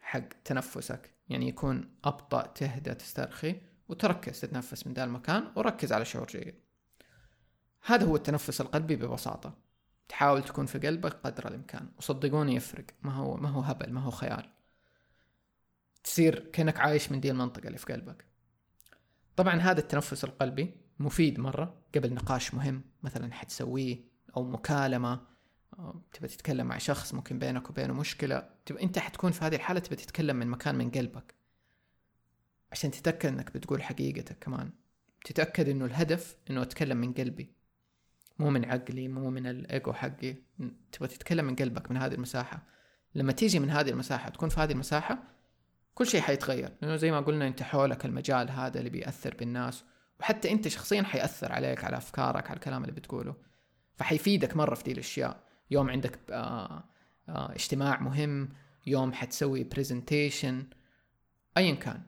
حق 0.00 0.28
تنفسك. 0.44 1.14
يعني 1.28 1.48
يكون 1.48 1.94
أبطأ 2.04 2.46
تهدى 2.46 2.94
تسترخي 2.94 3.60
وتركز 3.88 4.40
تتنفس 4.40 4.86
من 4.86 4.94
ذا 4.94 5.04
المكان 5.04 5.52
وركز 5.56 5.92
على 5.92 6.04
شعور 6.04 6.26
جيد. 6.26 6.54
هذا 7.86 8.06
هو 8.06 8.16
التنفس 8.16 8.60
القلبي 8.60 8.96
ببساطة. 8.96 9.54
تحاول 10.08 10.42
تكون 10.42 10.66
في 10.66 10.78
قلبك 10.78 11.12
قدر 11.12 11.48
الإمكان. 11.48 11.88
وصدقوني 11.98 12.54
يفرق. 12.54 12.84
ما 13.02 13.12
هو 13.12 13.36
ما 13.36 13.48
هو 13.48 13.60
هبل 13.60 13.92
ما 13.92 14.00
هو 14.00 14.10
خيال. 14.10 14.50
تصير 16.04 16.38
كأنك 16.38 16.80
عايش 16.80 17.12
من 17.12 17.20
دي 17.20 17.30
المنطقة 17.30 17.66
اللي 17.66 17.78
في 17.78 17.92
قلبك. 17.92 18.24
طبعا 19.36 19.54
هذا 19.54 19.80
التنفس 19.80 20.24
القلبي 20.24 20.74
مفيد 20.98 21.40
مرة 21.40 21.82
قبل 21.94 22.14
نقاش 22.14 22.54
مهم 22.54 22.82
مثلا 23.02 23.32
حتسويه 23.32 24.04
أو 24.36 24.44
مكالمة. 24.44 25.33
تبى 26.12 26.28
تتكلم 26.28 26.66
مع 26.66 26.78
شخص 26.78 27.14
ممكن 27.14 27.38
بينك 27.38 27.70
وبينه 27.70 27.94
مشكلة 27.94 28.48
تبى 28.66 28.82
أنت 28.82 28.98
حتكون 28.98 29.32
في 29.32 29.44
هذه 29.44 29.54
الحالة 29.54 29.80
تبى 29.80 29.96
تتكلم 29.96 30.36
من 30.36 30.46
مكان 30.46 30.74
من 30.74 30.90
قلبك. 30.90 31.34
عشان 32.72 32.90
تتأكد 32.90 33.28
أنك 33.28 33.54
بتقول 33.54 33.82
حقيقتك 33.82 34.38
كمان. 34.38 34.70
تتأكد 35.24 35.68
أنه 35.68 35.84
الهدف 35.84 36.36
أنه 36.50 36.62
أتكلم 36.62 36.96
من 36.96 37.12
قلبي. 37.12 37.52
مو 38.38 38.50
من 38.50 38.64
عقلي 38.64 39.08
مو 39.08 39.30
من 39.30 39.46
الإيجو 39.46 39.92
حقي. 39.92 40.36
تبغى 40.92 41.08
تتكلم 41.08 41.44
من 41.44 41.56
قلبك 41.56 41.90
من 41.90 41.96
هذه 41.96 42.14
المساحة. 42.14 42.62
لما 43.14 43.32
تيجي 43.32 43.58
من 43.58 43.70
هذه 43.70 43.90
المساحة 43.90 44.30
تكون 44.30 44.48
في 44.48 44.60
هذه 44.60 44.72
المساحة 44.72 45.18
كل 45.94 46.06
شيء 46.06 46.20
حيتغير. 46.20 46.72
لأنه 46.82 46.96
زي 46.96 47.10
ما 47.10 47.20
قلنا 47.20 47.46
أنت 47.46 47.62
حولك 47.62 48.04
المجال 48.04 48.50
هذا 48.50 48.78
اللي 48.78 48.90
بيأثر 48.90 49.34
بالناس 49.34 49.84
وحتى 50.20 50.50
أنت 50.50 50.68
شخصيا 50.68 51.02
حيأثر 51.02 51.52
عليك 51.52 51.84
على 51.84 51.96
أفكارك 51.96 52.46
على 52.46 52.56
الكلام 52.56 52.82
اللي 52.82 52.94
بتقوله. 52.94 53.36
فحيفيدك 53.96 54.56
مرة 54.56 54.74
في 54.74 54.82
دي 54.82 54.92
الأشياء. 54.92 55.43
يوم 55.70 55.90
عندك 55.90 56.18
آه 56.30 56.84
آه 57.28 57.52
اجتماع 57.52 58.00
مهم 58.00 58.48
يوم 58.86 59.12
حتسوي 59.12 59.64
presentation 59.64 60.66
أيا 61.56 61.74
كان. 61.74 62.02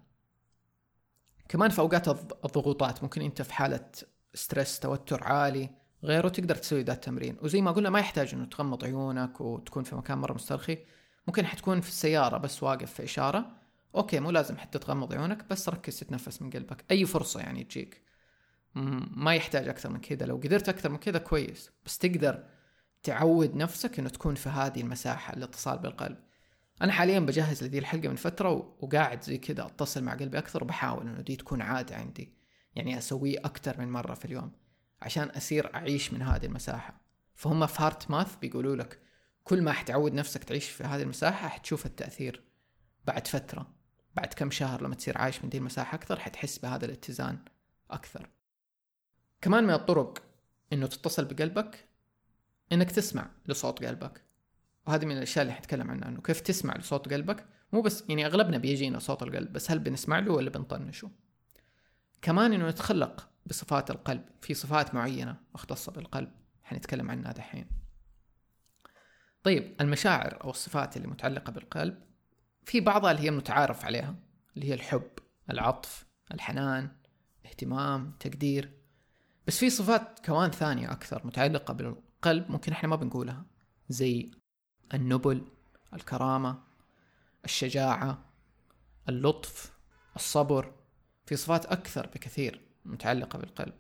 كمان 1.49 1.71
في 1.71 1.79
أوقات 1.79 2.09
الضغوطات 2.45 3.03
ممكن 3.03 3.23
أنت 3.23 3.43
في 3.43 3.55
حالة 3.55 3.91
stress 4.35 4.81
توتر 4.81 5.25
عالي 5.25 5.71
غيره 6.05 6.29
تقدر 6.29 6.55
تسوي 6.55 6.83
ذا 6.83 6.93
التمرين. 6.93 7.37
وزي 7.43 7.61
ما 7.61 7.71
قلنا 7.71 7.91
ما 7.91 7.99
يحتاج 7.99 8.35
إنه 8.35 8.45
تغمض 8.45 8.85
عيونك 8.85 9.41
وتكون 9.41 9.83
في 9.83 9.97
مكان 9.97 10.19
مرة 10.19 10.33
مسترخي. 10.33 10.79
ممكن 11.27 11.47
حتكون 11.47 11.81
في 11.81 11.89
السيارة 11.89 12.39
بس 12.39 12.63
واقف 12.63 12.93
في 12.93 13.05
إشارة. 13.05 13.53
okay 13.95 14.21
مو 14.21 14.31
لازم 14.31 14.57
حتى 14.57 14.79
تغمض 14.79 15.15
عيونك 15.15 15.45
بس 15.51 15.69
ركز 15.69 16.01
تتنفس 16.01 16.43
من 16.43 16.51
قلبك. 16.51 16.85
أي 16.91 17.05
فرصة 17.05 17.41
يعني 17.41 17.65
تجيك. 17.65 18.03
ما 18.75 19.35
يحتاج 19.35 19.69
أكثر 19.69 19.91
من 19.91 20.01
كذا. 20.01 20.27
لو 20.27 20.37
قدرت 20.37 20.69
أكثر 20.69 20.89
من 20.89 20.97
كذا 20.97 21.19
كويس. 21.19 21.71
بس 21.87 21.99
تقدر 21.99 22.45
تعود 23.03 23.57
نفسك 23.57 23.99
إنه 23.99 24.09
تكون 24.09 24.35
في 24.35 24.49
هذه 24.49 24.81
المساحة 24.81 25.33
الاتصال 25.33 25.79
بالقلب. 25.79 26.17
أنا 26.83 26.93
حاليا 26.93 27.21
بجهز 27.21 27.65
لدي 27.65 27.79
الحلقة 27.79 28.09
من 28.09 28.17
فترة 28.17 28.77
وقاعد 28.81 29.23
زي 29.23 29.39
كذا 29.39 29.67
أتصل 29.67 30.05
مع 30.05 30.15
قلبي 30.15 30.39
أكثر 30.39 30.65
وبحاول 30.65 31.09
إنه 31.09 31.21
دي 31.21 31.37
تكون 31.37 31.63
عادة 31.63 31.97
عندي 31.97 32.33
يعني 32.75 32.99
أسويه 32.99 33.39
أكثر 33.39 33.81
من 33.81 33.93
مرة 33.93 34.15
في 34.15 34.25
اليوم 34.25 34.53
عشان 35.03 35.29
أصير 35.29 35.75
أعيش 35.75 36.13
من 36.13 36.23
هذه 36.23 36.47
المساحة. 36.47 37.01
فهم 37.35 37.67
في 37.67 37.83
هارت 37.83 38.11
ماث 38.11 38.37
بيقولوا 38.37 38.77
لك 38.77 39.01
كل 39.45 39.63
ما 39.63 39.73
حتعود 39.73 40.15
نفسك 40.15 40.45
تعيش 40.45 40.69
في 40.69 40.85
هذه 40.85 41.03
المساحة 41.03 41.49
حتشوف 41.49 41.87
التأثير 41.87 42.45
بعد 43.05 43.27
فترة 43.27 43.67
بعد 44.15 44.35
كم 44.35 44.51
شهر 44.51 44.83
لما 44.83 44.95
تصير 44.95 45.19
عايش 45.19 45.45
من 45.45 45.49
دي 45.49 45.59
المساحة 45.59 45.95
أكثر 45.95 46.19
حتحس 46.19 46.59
بهذا 46.59 46.85
الاتزان 46.85 47.39
أكثر. 47.91 48.29
كمان 49.41 49.65
من 49.65 49.75
الطرق 49.75 50.23
إنه 50.73 50.87
تتصل 50.87 51.25
بقلبك 51.25 51.86
إنك 52.73 52.91
تسمع 52.91 53.31
لصوت 53.47 53.85
قلبك. 53.85 54.23
وهذه 54.87 55.05
من 55.05 55.17
الأشياء 55.17 55.43
اللي 55.43 55.55
حنتكلم 55.55 55.91
عنها 55.91 56.09
إنه 56.09 56.21
كيف 56.21 56.41
تسمع 56.41 56.77
لصوت 56.77 57.13
قلبك. 57.13 57.47
مو 57.73 57.81
بس 57.83 58.05
يعني 58.09 58.27
أغلبنا 58.27 58.59
بيجينا 58.59 58.99
صوت 58.99 59.23
القلب 59.23 59.53
بس 59.53 59.71
هل 59.71 59.79
بنسمع 59.79 60.19
له 60.19 60.33
ولا 60.33 60.51
بنطنشه؟ 60.51 61.11
كمان 62.23 62.53
إنه 62.53 62.69
نتخلق 62.69 63.29
بصفات 63.47 63.91
القلب 63.91 64.25
في 64.41 64.55
صفات 64.55 64.95
معينة 64.95 65.37
مختصة 65.55 65.93
بالقلب 65.93 66.31
حنتكلم 66.63 67.11
عنها 67.11 67.33
دحين. 67.33 67.67
طيب 69.43 69.77
المشاعر 69.81 70.45
أو 70.45 70.51
الصفات 70.51 70.97
اللي 70.97 71.09
متعلقة 71.09 71.51
بالقلب 71.51 72.03
في 72.65 72.81
بعضها 72.81 73.11
اللي 73.11 73.23
هي 73.23 73.31
متعارف 73.31 73.85
عليها 73.85 74.15
اللي 74.57 74.69
هي 74.69 74.75
الحب 74.75 75.11
العطف 75.51 76.07
الحنان 76.35 76.89
اهتمام 77.47 78.13
تقدير. 78.21 78.73
بس 79.47 79.59
في 79.59 79.71
صفات 79.71 80.19
كمان 80.19 80.51
ثانية 80.51 80.93
أكثر 80.93 81.27
متعلقة 81.27 81.75
بالقلب 82.27 82.51
ممكن 82.51 82.73
إحنا 82.73 82.89
ما 82.89 82.97
بنقولها. 82.97 83.45
زي 83.89 84.31
النبل 84.95 85.45
الكرامة 85.95 86.59
الشجاعة 87.45 88.25
اللطف 89.09 89.73
الصبر. 90.17 90.73
في 91.27 91.37
صفات 91.37 91.67
أكثر 91.67 92.07
بكثير 92.07 92.61
متعلقة 92.85 93.39
بالقلب. 93.39 93.75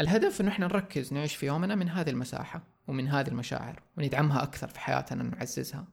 الهدف 0.00 0.40
إنه 0.40 0.50
إحنا 0.50 0.66
نركز 0.66 1.12
نعيش 1.12 1.34
في 1.34 1.46
يومنا 1.46 1.74
من 1.74 1.88
هذه 1.88 2.10
المساحة 2.10 2.62
ومن 2.88 3.08
هذه 3.08 3.28
المشاعر 3.28 3.82
وندعمها 3.96 4.42
أكثر 4.42 4.68
في 4.68 4.80
حياتنا 4.80 5.22
نعززها 5.22 5.86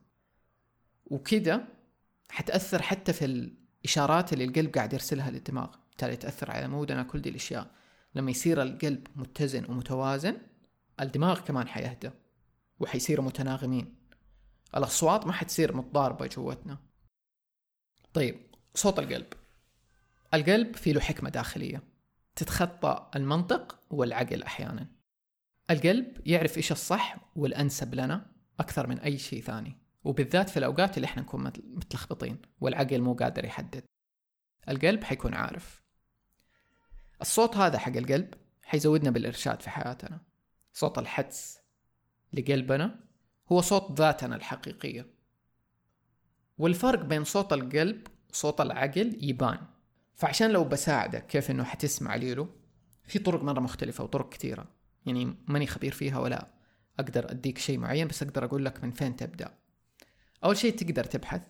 وكذا 1.06 1.68
حتأثر 2.30 2.82
حتى 2.82 3.12
في 3.12 3.24
الإشارات 3.24 4.32
اللي 4.32 4.44
القلب 4.44 4.74
قاعد 4.74 4.92
يرسلها 4.92 5.30
للدماغ. 5.30 5.76
بالتالي 5.88 6.16
تأثر 6.16 6.50
على 6.50 6.68
مودنا 6.68 7.02
كل 7.02 7.20
دي 7.20 7.28
الأشياء. 7.28 7.70
لما 8.14 8.30
يصير 8.30 8.62
القلب 8.62 9.06
متزن 9.16 9.64
ومتوازن 9.68 10.36
الدماغ 11.00 11.40
كمان 11.40 11.68
حيهدى 11.68 12.10
وحيصيروا 12.80 13.24
متناغمين. 13.24 13.96
الأصوات 14.76 15.26
ما 15.26 15.32
حتصير 15.32 15.76
متضاربة 15.76 16.26
جوتنا. 16.26 16.78
طيب 18.14 18.40
صوت 18.74 18.98
القلب. 18.98 19.32
القلب 20.34 20.76
فيه 20.76 20.92
له 20.92 21.00
حكمة 21.00 21.30
داخلية 21.30 21.82
تتخطى 22.36 23.10
المنطق 23.16 23.78
والعقل 23.90 24.42
أحيانا. 24.42 24.86
القلب 25.70 26.26
يعرف 26.26 26.56
إيش 26.56 26.72
الصح 26.72 27.16
والأنسب 27.36 27.94
لنا 27.94 28.26
أكثر 28.60 28.86
من 28.86 28.98
أي 28.98 29.18
شيء 29.18 29.42
ثاني 29.42 29.76
وبالذات 30.04 30.50
في 30.50 30.56
الأوقات 30.56 30.96
اللي 30.96 31.04
إحنا 31.04 31.22
نكون 31.22 31.44
متلخبطين 31.64 32.38
والعقل 32.60 33.00
مو 33.00 33.14
قادر 33.14 33.44
يحدد. 33.44 33.84
القلب 34.68 35.04
حيكون 35.04 35.34
عارف. 35.34 35.82
الصوت 37.20 37.56
هذا 37.56 37.78
حق 37.78 37.96
القلب 37.96 38.34
حيزودنا 38.62 39.10
بالإرشاد 39.10 39.62
في 39.62 39.70
حياتنا. 39.70 40.20
صوت 40.76 40.98
الحدس 40.98 41.58
لقلبنا 42.32 43.00
هو 43.52 43.60
صوت 43.60 43.98
ذاتنا 43.98 44.36
الحقيقية. 44.36 45.06
والفرق 46.58 47.04
بين 47.04 47.24
صوت 47.24 47.52
القلب 47.52 48.06
وصوت 48.30 48.60
العقل 48.60 49.18
يبان. 49.24 49.58
فعشان 50.14 50.50
لو 50.50 50.64
بساعدك 50.64 51.26
كيف 51.26 51.50
إنه 51.50 51.64
حتسمع 51.64 52.14
له 52.14 52.31
لو 52.31 52.48
في 53.04 53.18
طرق 53.18 53.42
مرة 53.42 53.60
مختلفة 53.60 54.04
وطرق 54.04 54.28
كثيرة 54.28 54.66
يعني 55.06 55.36
ماني 55.48 55.66
خبير 55.66 55.92
فيها 55.92 56.18
ولا 56.18 56.46
أقدر 56.98 57.30
أديك 57.30 57.58
شيء 57.58 57.78
معين 57.78 58.08
بس 58.08 58.22
أقدر 58.22 58.44
أقول 58.44 58.64
لك 58.64 58.84
من 58.84 58.90
فين 58.90 59.16
تبدأ. 59.16 59.58
أول 60.44 60.56
شيء 60.56 60.76
تقدر 60.76 61.04
تبحث 61.04 61.42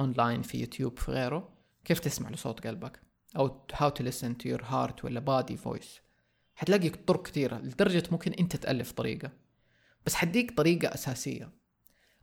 اونلاين 0.00 0.42
في 0.42 0.60
يوتيوب 0.60 0.98
في 0.98 1.10
غيره 1.10 1.48
كيف 1.84 1.98
تسمع 1.98 2.30
لصوت 2.30 2.66
قلبك 2.66 3.00
أو 3.36 3.66
how 3.72 3.90
to 3.90 4.02
listen 4.02 4.34
to 4.42 4.56
your 4.56 4.62
heart 4.62 5.04
ولا 5.04 5.20
body 5.20 5.56
voice. 5.56 6.05
حتلاقي 6.56 6.88
طرق 6.88 7.22
كثيرة 7.22 7.58
لدرجة 7.58 8.02
ممكن 8.10 8.32
أنت 8.32 8.56
تألف 8.56 8.92
طريقة. 8.92 9.32
بس 10.06 10.14
حديك 10.14 10.56
طريقة 10.56 10.94
أساسية. 10.94 11.50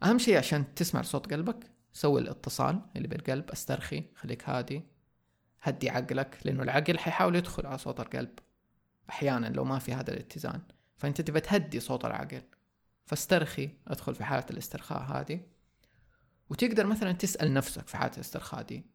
أهم 0.04 0.20
شيء 0.20 0.38
عشان 0.38 0.74
تسمع 0.74 1.02
لصوت 1.02 1.34
قلبك 1.34 1.72
سوي 1.94 2.22
الاتصال 2.22 2.82
اللي 2.96 3.08
بالقلب 3.08 3.52
أسترخي 3.52 4.04
خليك 4.16 4.50
هادي 4.50 4.82
هدي 5.62 5.90
عقلك 5.90 6.38
لأنه 6.46 6.64
العقل 6.64 6.98
حيحاول 6.98 7.36
يدخل 7.36 7.66
على 7.66 7.78
صوت 7.78 8.00
القلب. 8.00 8.40
أحيانا 9.10 9.48
لو 9.48 9.64
ما 9.64 9.80
في 9.80 9.94
هذا 9.94 10.14
الاتزان. 10.14 10.62
فأنت 10.98 11.22
تبى 11.22 11.40
تهدي 11.40 11.80
صوت 11.80 12.06
العقل. 12.06 12.42
فاسترخي 13.06 13.70
أدخل 13.88 14.16
في 14.16 14.24
حالة 14.24 14.46
الاسترخاء 14.52 15.02
هذه. 15.02 15.40
وتقدر 16.50 16.86
مثلا 16.86 17.12
تسأل 17.12 17.54
نفسك 17.54 17.88
في 17.88 17.98
حالة 17.98 18.14
الاسترخاء 18.14 18.62
دي. 18.62 18.86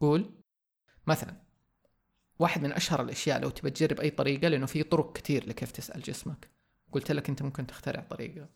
قول 0.00 0.34
مثلا 1.06 1.43
واحد 2.38 2.62
من 2.62 2.72
أشهر 2.72 3.02
الأشياء 3.02 3.40
لو 3.40 3.50
تبى 3.50 3.70
تجرب 3.70 4.00
أي 4.00 4.10
طريقة 4.10 4.48
لأنه 4.48 4.66
في 4.66 4.82
طرق 4.82 5.16
كتير 5.16 5.48
لكيف 5.48 5.70
تسأل 5.70 6.02
جسمك. 6.02 6.48
قلت 6.92 7.12
لك 7.12 7.28
أنت 7.28 7.42
ممكن 7.42 7.66
تخترع 7.66 8.00
طريقة. 8.00 8.48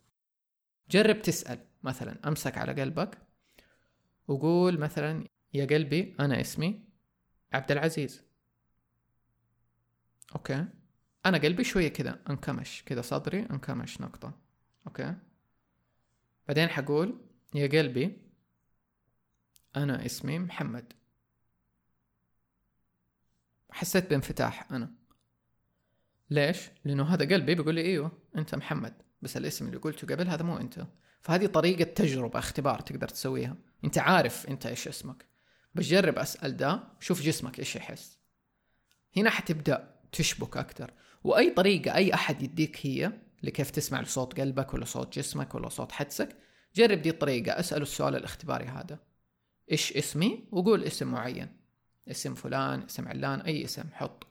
جرب 0.91 1.23
تسأل. 1.23 1.59
مثلا 1.83 2.29
أمسك 2.29 2.59
على 2.59 2.83
قلبك 2.83 3.19
وقول 4.29 4.79
مثلا 4.79 5.25
يا 5.55 5.65
قلبي 5.65 6.17
أنا 6.21 6.41
اسمي 6.41 6.85
عبد 7.53 7.73
العزيز. 7.73 8.23
okay. 10.35 10.67
أنا 11.27 11.39
قلبي 11.39 11.65
شوية 11.65 11.89
كذا 11.89 12.21
انكمش 12.31 12.83
كذا 12.87 13.03
صدري 13.03 13.41
انكمش 13.41 14.01
نقطة. 14.01 14.33
okay. 14.87 15.15
بعدين 16.49 16.69
حقول 16.69 17.21
يا 17.55 17.67
قلبي 17.67 18.19
أنا 19.77 20.07
اسمي 20.07 20.39
محمد. 20.39 20.93
حسيت 23.79 24.11
بانفتاح 24.11 24.73
أنا. 24.73 24.91
ليش؟ 26.31 26.59
لأنه 26.85 27.15
هذا 27.15 27.35
قلبي 27.35 27.55
بيقول 27.55 27.75
لي 27.75 27.81
أيوه 27.81 28.13
أنت 28.37 28.55
محمد. 28.55 28.95
بس 29.23 29.37
الاسم 29.37 29.67
اللي 29.67 29.77
قلته 29.77 30.07
قبل 30.07 30.29
هذا 30.29 30.43
مو 30.43 30.59
أنت. 30.59 30.87
فهذه 31.21 31.47
طريقة 31.47 31.85
تجربة 31.85 32.39
اختبار 32.39 32.81
تقدر 32.81 33.09
تسويها. 33.09 33.57
أنت 33.85 33.99
عارف 33.99 34.49
أنت 34.49 34.67
إيش 34.67 34.89
اسمك. 34.89 35.27
بس 35.75 35.85
جرب 35.85 36.19
أسأل 36.19 36.57
ده 36.57 36.83
شوف 37.01 37.23
جسمك 37.23 37.59
إيش 37.59 37.77
يحس. 37.77 38.19
هنا 39.17 39.31
حتبدأ 39.31 39.95
تشبك 40.13 40.57
أكتر. 40.57 40.93
وأي 41.25 41.51
طريقة 41.51 41.95
أي 41.95 42.15
أحد 42.15 42.43
يديك 42.43 42.87
هي 42.87 43.13
لكيف 43.43 43.71
تسمع 43.71 44.01
لصوت 44.01 44.41
قلبك 44.41 44.75
ولا 44.75 44.85
صوت 44.85 45.19
جسمك 45.19 45.55
ولا 45.55 45.69
صوت 45.69 45.93
حدسك 45.93 46.37
جرب 46.75 47.03
دي 47.03 47.11
الطريقة. 47.11 47.61
أسأله 47.61 47.83
السؤال 47.83 48.17
الاختباري 48.17 48.65
هذا. 48.65 48.99
إيش 49.73 49.93
اسمي؟ 49.93 50.49
وقول 50.53 50.85
اسم 50.85 51.13
معين. 51.13 51.58
اسم 52.11 52.35
فلان 52.35 52.83
اسم 52.83 53.09
علان 53.09 53.41
أي 53.41 53.65
اسم 53.65 53.85
حط. 53.93 54.27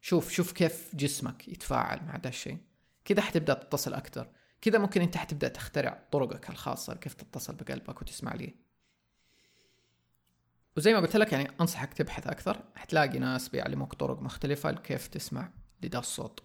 شوف 0.00 0.30
شوف 0.30 0.52
كيف 0.52 0.90
جسمك 0.94 1.48
يتفاعل 1.48 2.04
مع 2.04 2.16
ده 2.16 2.28
الشيء. 2.28 2.58
كذا 3.04 3.22
حتبدأ 3.22 3.54
تتصل 3.54 3.94
أكتر. 3.94 4.28
كذا 4.60 4.78
ممكن 4.78 5.00
أنت 5.00 5.16
حتبدأ 5.16 5.48
تخترع 5.48 6.02
طرقك 6.12 6.50
الخاصة 6.50 6.94
كيف 6.94 7.14
تتصل 7.14 7.54
بقلبك 7.54 8.02
وتسمع 8.02 8.34
ليه 8.34 8.54
وزي 10.76 10.92
ما 10.92 11.00
قلت 11.00 11.16
لك 11.16 11.32
يعني 11.32 11.50
أنصحك 11.60 11.94
تبحث 11.94 12.26
أكثر. 12.26 12.64
حتلاقي 12.74 13.18
ناس 13.18 13.48
بيعلموك 13.48 13.94
طرق 13.94 14.22
مختلفة 14.22 14.70
لكيف 14.70 15.06
تسمع 15.06 15.50
لدا 15.82 15.98
الصوت. 15.98 16.42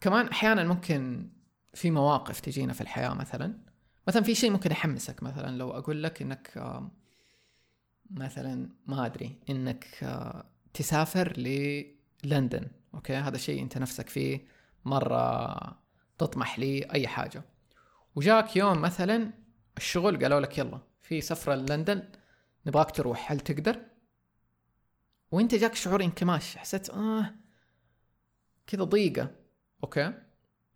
كمان 0.00 0.28
أحيانا 0.28 0.64
ممكن 0.64 1.30
في 1.74 1.90
مواقف 1.90 2.40
تجينا 2.40 2.72
في 2.72 2.80
الحياة 2.80 3.14
مثلا. 3.14 3.58
مثلا 4.08 4.22
في 4.22 4.34
شيء 4.34 4.50
ممكن 4.50 4.70
يحمسك 4.70 5.22
مثلا 5.22 5.56
لو 5.56 5.70
أقول 5.70 6.02
لك 6.02 6.22
إنك 6.22 6.80
مثلا 8.10 8.68
ما 8.86 9.06
أدري 9.06 9.36
إنك 9.50 9.86
تسافر 10.74 11.32
للندن 11.36 12.68
أوكي؟ 12.94 13.14
هذا 13.14 13.36
شيء 13.38 13.62
أنت 13.62 13.78
نفسك 13.78 14.08
فيه 14.08 14.44
مرة 14.84 15.56
تطمح 16.18 16.58
لي 16.58 16.92
أي 16.92 17.08
حاجة. 17.08 17.42
وجاك 18.16 18.56
يوم 18.56 18.82
مثلا 18.82 19.30
الشغل 19.76 20.22
قالوا 20.22 20.40
لك 20.40 20.58
يلا 20.58 20.80
في 21.02 21.20
سفرة 21.20 21.54
لندن 21.54 22.02
نبغاك 22.66 22.90
تروح 22.90 23.32
هل 23.32 23.40
تقدر؟ 23.40 23.80
وأنت 25.32 25.54
جاك 25.54 25.74
شعور 25.74 26.02
انكماش 26.02 26.56
حسيت 26.56 26.90
آه 26.90 27.34
كذا 28.66 28.84
ضيقة 28.84 29.30
okay؟ 29.84 30.12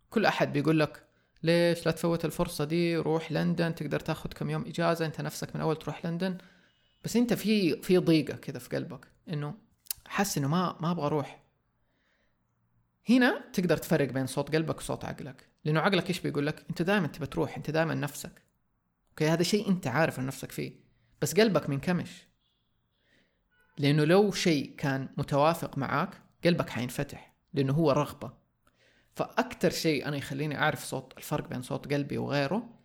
كل 0.09 0.25
أحد 0.25 0.53
بيقول 0.53 0.79
لك 0.79 1.05
ليش 1.43 1.85
لا 1.85 1.91
تفوت 1.91 2.25
الفرصة 2.25 2.63
دي 2.65 2.97
روح 2.97 3.31
لندن 3.31 3.75
تقدر 3.75 3.99
تاخذ 3.99 4.29
كم 4.29 4.49
يوم 4.49 4.65
إجازة 4.65 5.05
أنت 5.05 5.21
نفسك 5.21 5.55
من 5.55 5.61
اول 5.61 5.75
تروح 5.75 6.05
لندن؟ 6.05 6.37
بس 7.05 7.15
انت 7.15 7.33
في 7.33 7.81
في 7.81 7.97
ضيقة 7.97 8.35
كذا 8.37 8.59
في 8.59 8.75
قلبك 8.75 9.07
انه 9.29 9.55
حاسس 10.05 10.37
انه 10.37 10.47
ما 10.47 10.77
ما 10.81 10.91
أبغى 10.91 11.05
أروح. 11.05 11.43
هنا 13.09 13.49
تقدر 13.53 13.77
تفرق 13.77 14.09
بين 14.09 14.27
صوت 14.27 14.55
قلبك 14.55 14.77
وصوت 14.77 15.05
عقلك 15.05 15.49
لأنه 15.65 15.79
عقلك 15.79 16.09
إيش 16.09 16.19
بيقول 16.19 16.47
لك؟ 16.47 16.65
أنت 16.69 16.81
دائما 16.81 17.07
تبى 17.07 17.25
تروح 17.25 17.57
أنت 17.57 17.69
دائما 17.69 17.95
نفسك. 17.95 18.41
okay؟ 19.09 19.27
هذا 19.27 19.43
شيء 19.43 19.69
أنت 19.69 19.87
عارف 19.87 20.19
عن 20.19 20.25
نفسك 20.25 20.51
فيه 20.51 20.73
بس 21.21 21.33
قلبك 21.33 21.69
منكمش 21.69 22.27
لأنه 23.77 24.03
لو 24.03 24.31
شيء 24.31 24.75
كان 24.75 25.09
متوافق 25.17 25.77
معاك 25.77 26.21
قلبك 26.45 26.69
حينفتح 26.69 27.35
لأنه 27.53 27.73
هو 27.73 27.91
رغبة. 27.91 28.33
فاكثر 29.15 29.69
شيء 29.69 30.07
أنا 30.07 30.17
يخليني 30.17 30.57
أعرف 30.57 30.83
صوت 30.83 31.13
الفرق 31.17 31.47
بين 31.47 31.61
صوت 31.61 31.93
قلبي 31.93 32.17
وغيره 32.17 32.79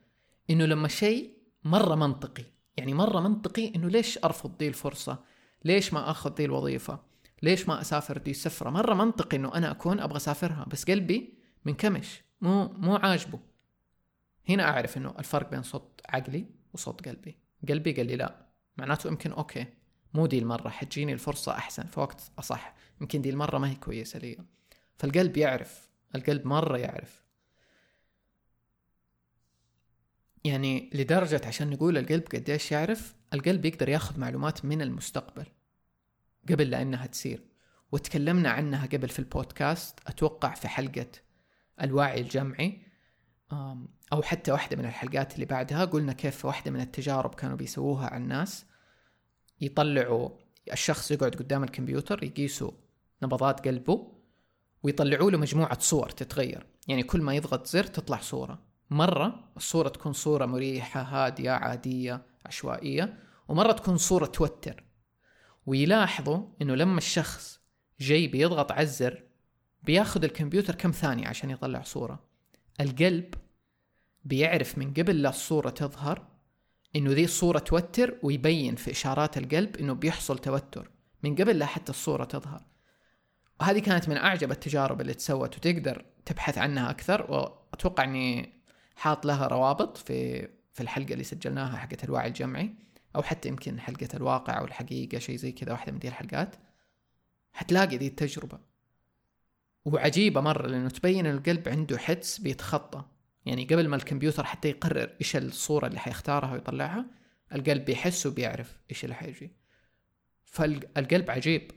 إنه 0.50 0.64
لما 0.64 0.88
شيء 0.88 1.38
مرة 1.64 1.94
منطقي 1.94 2.59
يعني 2.76 2.94
مرة 2.94 3.20
منطقي 3.20 3.74
إنه 3.74 3.88
ليش 3.88 4.18
أرفض 4.24 4.58
دي 4.58 4.68
الفرصة؟ 4.68 5.18
ليش 5.64 5.92
ما 5.92 6.10
آخذ 6.10 6.34
دي 6.34 6.44
الوظيفة؟ 6.44 7.00
ليش 7.42 7.68
ما 7.68 7.80
أسافر 7.80 8.18
دي 8.18 8.30
السفرة؟ 8.30 8.70
مرة 8.70 8.94
منطقي 8.94 9.36
إنه 9.36 9.54
أنا 9.54 9.70
أكون 9.70 10.00
أبغى 10.00 10.16
أسافرها 10.16 10.64
بس 10.70 10.84
قلبي 10.84 11.34
منكمش 11.64 12.22
مو 12.40 12.68
مو 12.68 12.96
عاجبه. 12.96 13.40
هنا 14.48 14.62
أعرف 14.62 14.96
إنه 14.96 15.14
الفرق 15.18 15.50
بين 15.50 15.62
صوت 15.62 16.00
عقلي 16.08 16.46
وصوت 16.72 17.08
قلبي. 17.08 17.38
قلبي 17.68 17.92
قال 17.92 18.06
لي 18.06 18.16
لا 18.16 18.46
معناته 18.76 19.08
يمكن 19.08 19.32
أوكي 19.32 19.66
مو 20.14 20.26
دي 20.26 20.38
المرة 20.38 20.68
حتجيني 20.68 21.12
الفرصة 21.12 21.52
أحسن 21.52 21.86
في 21.86 22.00
وقت 22.00 22.30
أصح. 22.38 22.74
يمكن 23.00 23.22
دي 23.22 23.30
المرة 23.30 23.58
ما 23.58 23.70
هي 23.70 23.74
كويسة 23.74 24.18
لي. 24.18 24.38
فالقلب 24.98 25.36
يعرف 25.36 25.88
القلب 26.14 26.46
مرة 26.46 26.78
يعرف. 26.78 27.24
يعني 30.44 30.90
لدرجة 30.94 31.40
عشان 31.46 31.70
نقول 31.70 31.98
القلب 31.98 32.22
قديش 32.34 32.72
يعرف 32.72 33.14
القلب 33.34 33.64
يقدر 33.64 33.88
ياخذ 33.88 34.20
معلومات 34.20 34.64
من 34.64 34.82
المستقبل 34.82 35.46
قبل 36.50 36.70
لأنها 36.70 37.06
تصير. 37.06 37.44
وتكلمنا 37.92 38.50
عنها 38.50 38.86
قبل 38.86 39.08
في 39.08 39.18
البودكاست 39.18 39.98
أتوقع 40.06 40.54
في 40.54 40.68
حلقة 40.68 41.06
الوعي 41.82 42.20
الجمعي 42.20 42.82
أو 44.12 44.22
حتى 44.22 44.52
واحدة 44.52 44.76
من 44.76 44.84
الحلقات 44.84 45.34
اللي 45.34 45.46
بعدها 45.46 45.84
قلنا 45.84 46.12
كيف 46.12 46.44
واحدة 46.44 46.70
من 46.70 46.80
التجارب 46.80 47.34
كانوا 47.34 47.56
بيسووها 47.56 48.06
على 48.06 48.22
الناس. 48.22 48.64
يطلعوا 49.60 50.30
الشخص 50.72 51.10
يقعد 51.10 51.34
قدام 51.34 51.64
الكمبيوتر 51.64 52.24
يقيسوا 52.24 52.70
نبضات 53.22 53.68
قلبه 53.68 54.12
ويطلعوا 54.82 55.30
له 55.30 55.38
مجموعة 55.38 55.78
صور 55.78 56.10
تتغير. 56.10 56.66
يعني 56.88 57.02
كل 57.02 57.22
ما 57.22 57.34
يضغط 57.34 57.66
زر 57.66 57.84
تطلع 57.84 58.20
صورة. 58.20 58.69
مرة 58.90 59.44
الصورة 59.56 59.88
تكون 59.88 60.12
صورة 60.12 60.46
مريحة 60.46 61.02
هادية 61.02 61.50
عادية 61.50 62.22
عشوائية 62.46 63.18
ومرة 63.48 63.72
تكون 63.72 63.96
صورة 63.96 64.26
توتر. 64.26 64.84
ويلاحظوا 65.66 66.46
إنه 66.62 66.74
لما 66.74 66.98
الشخص 66.98 67.60
جاي 68.00 68.26
بيضغط 68.26 68.72
على 68.72 68.82
الزر 68.82 69.22
بياخذ 69.82 70.24
الكمبيوتر 70.24 70.74
كم 70.74 70.90
ثانية 70.90 71.28
عشان 71.28 71.50
يطلع 71.50 71.82
صورة. 71.82 72.24
القلب 72.80 73.34
بيعرف 74.24 74.78
من 74.78 74.94
قبل 74.94 75.22
لا 75.22 75.28
الصورة 75.28 75.70
تظهر 75.70 76.26
إنه 76.96 77.10
ذي 77.10 77.24
الصورة 77.24 77.58
توتر 77.58 78.18
ويبين 78.22 78.76
في 78.76 78.90
إشارات 78.90 79.38
القلب 79.38 79.76
إنه 79.76 79.92
بيحصل 79.92 80.38
توتر 80.38 80.90
من 81.22 81.34
قبل 81.34 81.58
لا 81.58 81.66
حتى 81.66 81.90
الصورة 81.90 82.24
تظهر. 82.24 82.62
وهذه 83.60 83.78
كانت 83.78 84.08
من 84.08 84.16
أعجب 84.16 84.50
التجارب 84.50 85.00
اللي 85.00 85.14
تسوت 85.14 85.56
وتقدر 85.56 86.04
تبحث 86.26 86.58
عنها 86.58 86.90
أكثر 86.90 87.30
وأتوقع 87.30 88.04
إني 88.04 88.59
حاط 89.00 89.26
لها 89.26 89.46
روابط 89.46 89.96
في 89.96 90.48
في 90.72 90.80
الحلقة 90.80 91.12
اللي 91.12 91.24
سجلناها 91.24 91.76
حقة 91.76 91.96
الوعي 92.04 92.28
الجمعي 92.28 92.74
أو 93.16 93.22
حتى 93.22 93.48
يمكن 93.48 93.80
حلقة 93.80 94.08
الواقع 94.14 94.58
أو 94.58 94.64
الحقيقة 94.64 95.18
شيء 95.18 95.36
زي 95.36 95.52
كذا 95.52 95.72
واحدة 95.72 95.92
من 95.92 95.98
دي 95.98 96.08
الحلقات. 96.08 96.56
حتلاقي 97.52 97.96
ذي 97.96 98.06
التجربة. 98.06 98.58
وعجيبة 99.84 100.40
مرة 100.40 100.66
لأنه 100.66 100.88
تبين 100.88 101.26
القلب 101.26 101.68
عنده 101.68 101.98
حدس 101.98 102.38
بيتخطى. 102.38 103.04
يعني 103.46 103.64
قبل 103.64 103.88
ما 103.88 103.96
الكمبيوتر 103.96 104.44
حتى 104.44 104.68
يقرر 104.68 105.16
إيش 105.20 105.36
الصورة 105.36 105.86
اللي 105.86 105.98
حيختارها 105.98 106.52
ويطلعها 106.52 107.06
القلب 107.52 107.84
بيحس 107.84 108.26
وبيعرف 108.26 108.78
إيش 108.90 109.04
اللي 109.04 109.14
حيجي. 109.14 109.52
فالقلب 110.44 111.30
عجيب. 111.30 111.70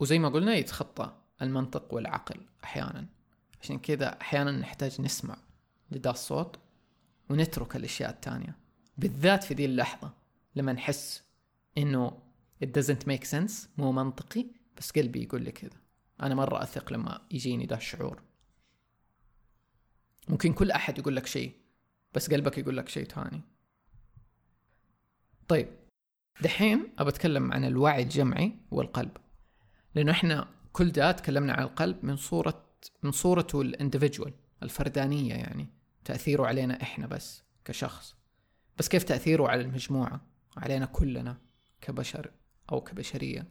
وزي 0.00 0.18
ما 0.18 0.28
قلنا 0.28 0.54
يتخطى 0.54 1.16
المنطق 1.42 1.94
والعقل 1.94 2.40
أحيانا. 2.64 3.06
عشان 3.62 3.78
كذا 3.78 4.20
أحيانا 4.20 4.50
نحتاج 4.50 5.00
نسمع 5.00 5.43
لدا 5.90 6.10
الصوت 6.10 6.58
ونترك 7.30 7.76
الأشياء 7.76 8.10
التانية 8.10 8.56
بالذات 8.98 9.44
في 9.44 9.54
ذي 9.54 9.64
اللحظة 9.64 10.12
لما 10.56 10.72
نحس 10.72 11.22
إنه 11.78 12.18
it 12.64 12.68
doesn't 12.68 13.06
make 13.06 13.24
sense 13.30 13.52
مو 13.78 13.92
منطقي 13.92 14.46
بس 14.76 14.90
قلبي 14.90 15.22
يقول 15.22 15.42
لي 15.42 15.52
كذا. 15.52 15.80
أنا 16.22 16.34
مرة 16.34 16.62
أثق 16.62 16.92
لما 16.92 17.26
يجيني 17.30 17.66
ده 17.66 17.76
الشعور. 17.76 18.22
ممكن 20.28 20.52
كل 20.52 20.70
أحد 20.70 20.98
يقول 20.98 21.16
لك 21.16 21.26
شيء 21.26 21.54
بس 22.14 22.30
قلبك 22.30 22.58
يقول 22.58 22.76
لك 22.76 22.88
شيء 22.88 23.04
ثاني. 23.04 23.40
طيب 25.48 25.68
دحين 26.40 26.92
أبى 26.98 27.08
أتكلم 27.08 27.52
عن 27.52 27.64
الوعي 27.64 28.02
الجمعي 28.02 28.52
والقلب. 28.70 29.16
لأنه 29.94 30.12
إحنا 30.12 30.48
كل 30.72 30.92
ده 30.92 31.12
تكلمنا 31.12 31.52
عن 31.52 31.62
القلب 31.62 32.04
من 32.04 32.16
صورة 32.16 32.64
من 33.02 33.12
صورته 33.12 33.60
الاندفجوال 33.60 34.32
الفردانية 34.64 35.34
يعني 35.34 35.68
تأثيره 36.04 36.46
علينا 36.46 36.82
إحنا 36.82 37.06
بس 37.06 37.42
كشخص. 37.64 38.16
بس 38.78 38.88
كيف 38.88 39.04
تأثيره 39.04 39.48
على 39.48 39.60
المجموعة؟ 39.60 40.20
علينا 40.56 40.86
كلنا 40.86 41.38
كبشر 41.80 42.30
أو 42.72 42.80
كبشرية. 42.80 43.48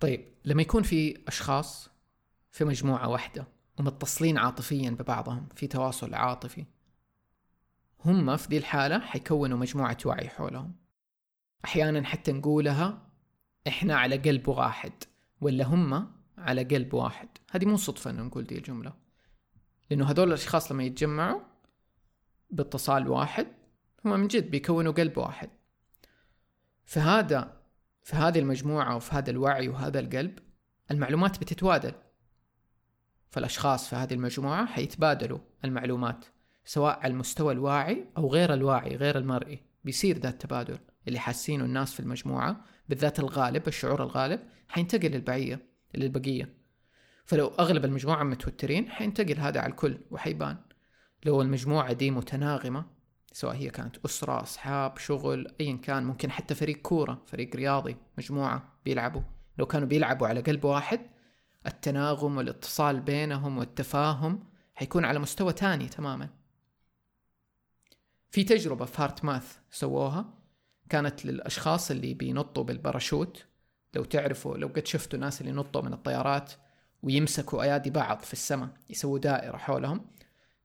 طيب 0.00 0.28
لما 0.44 0.62
يكون 0.62 0.82
في 0.82 1.24
أشخاص 1.28 1.90
في 2.50 2.64
مجموعة 2.64 3.08
واحدة 3.08 3.46
ومتصلين 3.78 4.38
عاطفيا 4.38 4.90
ببعضهم 4.90 5.48
في 5.56 5.66
تواصل 5.66 6.14
عاطفي 6.14 6.64
هم 8.04 8.36
في 8.36 8.48
دي 8.48 8.58
الحالة 8.58 8.98
حيكونوا 8.98 9.58
مجموعة 9.58 9.98
وعي 10.04 10.28
حولهم. 10.28 10.76
أحيانا 11.64 12.04
حتى 12.04 12.32
نقولها 12.32 13.08
إحنا 13.68 13.96
على 13.96 14.16
قلب 14.16 14.48
واحد 14.48 14.92
ولا 15.40 15.64
هم 15.64 16.12
على 16.42 16.64
قلب 16.64 16.94
واحد. 16.94 17.28
هذه 17.50 17.64
مو 17.66 17.76
صدفة 17.76 18.10
إنه 18.10 18.22
نقول 18.22 18.44
دي 18.44 18.58
الجملة. 18.58 18.92
لأنه 19.90 20.10
هذول 20.10 20.28
الأشخاص 20.28 20.72
لما 20.72 20.84
يتجمعوا 20.84 21.40
باتصال 22.50 23.08
واحد 23.08 23.46
هم 24.04 24.20
من 24.20 24.28
جد 24.28 24.50
بيكونوا 24.50 24.92
قلب 24.92 25.18
واحد. 25.18 25.50
فهذا 26.84 27.62
في 28.02 28.16
هذه 28.16 28.38
المجموعة 28.38 28.96
وفي 28.96 29.14
هذا 29.14 29.30
الوعي 29.30 29.68
وهذا 29.68 30.00
القلب 30.00 30.38
المعلومات 30.90 31.40
بتتبادل. 31.40 31.92
فالأشخاص 33.30 33.88
في 33.88 33.96
هذه 33.96 34.14
المجموعة 34.14 34.66
حيتبادلوا 34.66 35.38
المعلومات 35.64 36.24
سواء 36.64 36.98
على 37.00 37.12
المستوى 37.12 37.52
الواعي 37.52 38.04
أو 38.16 38.32
غير 38.32 38.54
الواعي 38.54 38.96
غير 38.96 39.18
المرئي. 39.18 39.62
بيصير 39.84 40.18
ذا 40.18 40.28
التبادل 40.28 40.78
اللي 41.08 41.18
حاسينه 41.18 41.64
الناس 41.64 41.92
في 41.92 42.00
المجموعة 42.00 42.64
بالذات 42.88 43.20
الغالب 43.20 43.68
الشعور 43.68 44.02
الغالب 44.02 44.40
حينتقل 44.68 45.08
للبعية. 45.08 45.71
للبقية. 45.94 46.54
فلو 47.24 47.46
أغلب 47.46 47.84
المجموعة 47.84 48.22
متوترين 48.22 48.90
حينتقل 48.90 49.38
هذا 49.38 49.60
على 49.60 49.70
الكل 49.70 49.98
وحيبان. 50.10 50.56
لو 51.24 51.42
المجموعة 51.42 51.92
دي 51.92 52.10
متناغمة 52.10 52.84
سواء 53.32 53.54
هي 53.54 53.70
كانت 53.70 53.96
أسرة 54.04 54.42
أصحاب 54.42 54.98
شغل 54.98 55.54
أيا 55.60 55.76
كان 55.76 56.04
ممكن 56.04 56.30
حتى 56.30 56.54
فريق 56.54 56.76
كورة 56.76 57.22
فريق 57.26 57.56
رياضي 57.56 57.96
مجموعة 58.18 58.78
بيلعبوا. 58.84 59.22
لو 59.58 59.66
كانوا 59.66 59.88
بيلعبوا 59.88 60.26
على 60.26 60.40
قلب 60.40 60.64
واحد 60.64 61.00
التناغم 61.66 62.36
والاتصال 62.36 63.00
بينهم 63.00 63.58
والتفاهم 63.58 64.44
حيكون 64.74 65.04
على 65.04 65.18
مستوى 65.18 65.52
تاني 65.52 65.88
تماما. 65.88 66.28
في 68.30 68.44
تجربة 68.44 68.84
في 68.84 69.02
HeartMath 69.02 69.58
سووها 69.70 70.34
كانت 70.88 71.26
للأشخاص 71.26 71.90
اللي 71.90 72.14
بينطوا 72.14 72.64
بالباراشوت. 72.64 73.46
لو 73.94 74.04
تعرفوا 74.04 74.56
لو 74.56 74.68
قد 74.68 74.86
شفتوا 74.86 75.18
ناس 75.18 75.40
اللي 75.40 75.52
ينطوا 75.52 75.82
من 75.82 75.92
الطيارات 75.92 76.52
ويمسكوا 77.02 77.62
أيادي 77.62 77.90
بعض 77.90 78.20
في 78.20 78.32
السماء 78.32 78.68
يسووا 78.90 79.18
دائرة 79.18 79.56
حولهم 79.56 80.06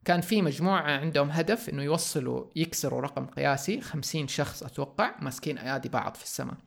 كان 0.08 0.22
في 0.22 0.42
مجموعة 0.42 0.82
عندهم 0.82 1.30
هدف 1.30 1.70
إنه 1.70 1.84
يوصلوا 1.84 2.46
يكسروا 2.56 3.02
رقم 3.02 3.26
قياسي 3.26 3.82
خمسين 3.82 4.28
شخص 4.28 4.64
أتوقع 4.64 5.16
ماسكين 5.22 5.58
أيادي 5.58 5.90
بعض 5.90 6.16
في 6.16 6.24
السماء. 6.24 6.58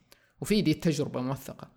وفي 0.40 0.62
دي 0.62 0.70
التجربة 0.70 1.20
موثقة. 1.20 1.70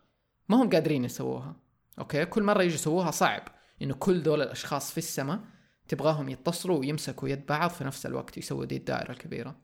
ما 0.49 0.61
هم 0.61 0.69
قادرين 0.69 1.05
يسووها. 1.05 1.55
أوكي؟ 1.99 2.25
كل 2.25 2.43
مرة 2.43 2.63
يجي 2.63 2.73
يسووها 2.73 3.11
صعب. 3.11 3.43
إنه 3.81 3.93
كل 3.93 4.23
دول 4.23 4.41
الأشخاص 4.41 4.91
في 4.91 4.97
السماء 4.97 5.39
تبغاهم 5.87 6.29
يتصلوا 6.29 6.79
ويمسكوا 6.79 7.29
يد 7.29 7.45
بعض 7.45 7.69
في 7.69 7.83
نفس 7.83 8.05
الوقت 8.05 8.37
يسووا 8.37 8.65
دي 8.65 8.77
الدائرة 8.77 9.11
الكبيرة. 9.11 9.55